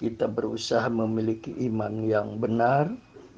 kita 0.00 0.26
berusaha 0.26 0.88
memiliki 0.90 1.54
iman 1.70 2.02
yang 2.02 2.40
benar, 2.40 2.90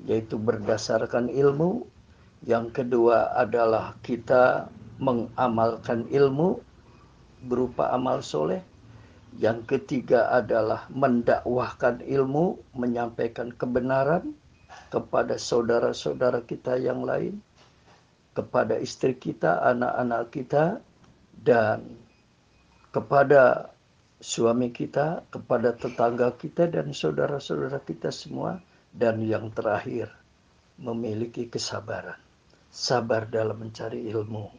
yaitu 0.07 0.39
berdasarkan 0.41 1.29
ilmu. 1.29 1.85
Yang 2.45 2.83
kedua 2.83 3.35
adalah 3.37 3.97
kita 4.05 4.69
mengamalkan 5.01 6.07
ilmu 6.09 6.61
berupa 7.45 7.93
amal 7.93 8.25
soleh. 8.25 8.62
Yang 9.35 9.67
ketiga 9.77 10.31
adalah 10.31 10.87
mendakwahkan 10.95 11.99
ilmu, 12.07 12.55
menyampaikan 12.79 13.51
kebenaran 13.51 14.31
kepada 14.95 15.35
saudara-saudara 15.35 16.47
kita 16.47 16.79
yang 16.79 17.03
lain, 17.03 17.43
kepada 18.39 18.79
istri 18.79 19.19
kita, 19.19 19.59
anak-anak 19.67 20.31
kita, 20.31 20.65
dan 21.43 22.04
kepada 22.95 23.74
suami 24.22 24.70
kita, 24.70 25.26
kepada 25.34 25.74
tetangga 25.74 26.30
kita, 26.38 26.70
dan 26.70 26.95
saudara-saudara 26.95 27.82
kita 27.82 28.14
semua. 28.14 28.62
Dan 28.95 29.26
yang 29.26 29.51
terakhir, 29.51 30.07
memiliki 30.78 31.51
kesabaran. 31.51 32.14
Sabar 32.70 33.26
dalam 33.26 33.59
mencari 33.59 34.07
ilmu, 34.07 34.55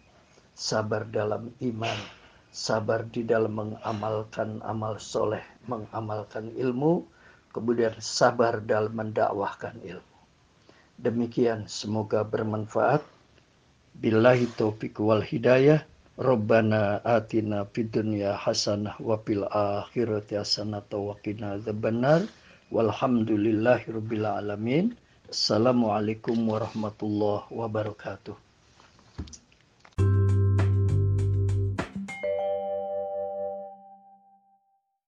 sabar 0.51 1.07
dalam 1.07 1.55
iman, 1.63 1.99
sabar 2.51 3.07
di 3.07 3.23
dalam 3.23 3.55
mengamalkan 3.55 4.59
amal 4.63 4.99
soleh, 4.99 5.43
mengamalkan 5.71 6.51
ilmu, 6.55 7.03
kemudian 7.55 7.95
sabar 7.99 8.59
dalam 8.59 8.91
mendakwahkan 8.91 9.79
ilmu. 9.83 10.15
Demikian 10.95 11.67
semoga 11.67 12.23
bermanfaat. 12.23 13.03
Billahi 13.95 14.47
taufiq 14.55 14.95
wal 14.99 15.23
hidayah. 15.23 15.83
Rabbana 16.15 17.03
atina 17.03 17.67
fid 17.67 17.91
dunya 17.91 18.39
hasanah 18.39 18.95
wa 19.03 19.19
fil 19.19 19.43
akhirati 19.51 20.39
hasanah 20.39 20.87
wa 20.95 21.11
qina 21.19 21.59
adzabannar. 21.59 22.23
Walhamdulillahi 22.71 23.91
rabbil 23.91 24.23
alamin. 24.23 24.95
Assalamualaikum 25.27 26.39
warahmatullahi 26.47 27.51
wabarakatuh. 27.51 28.44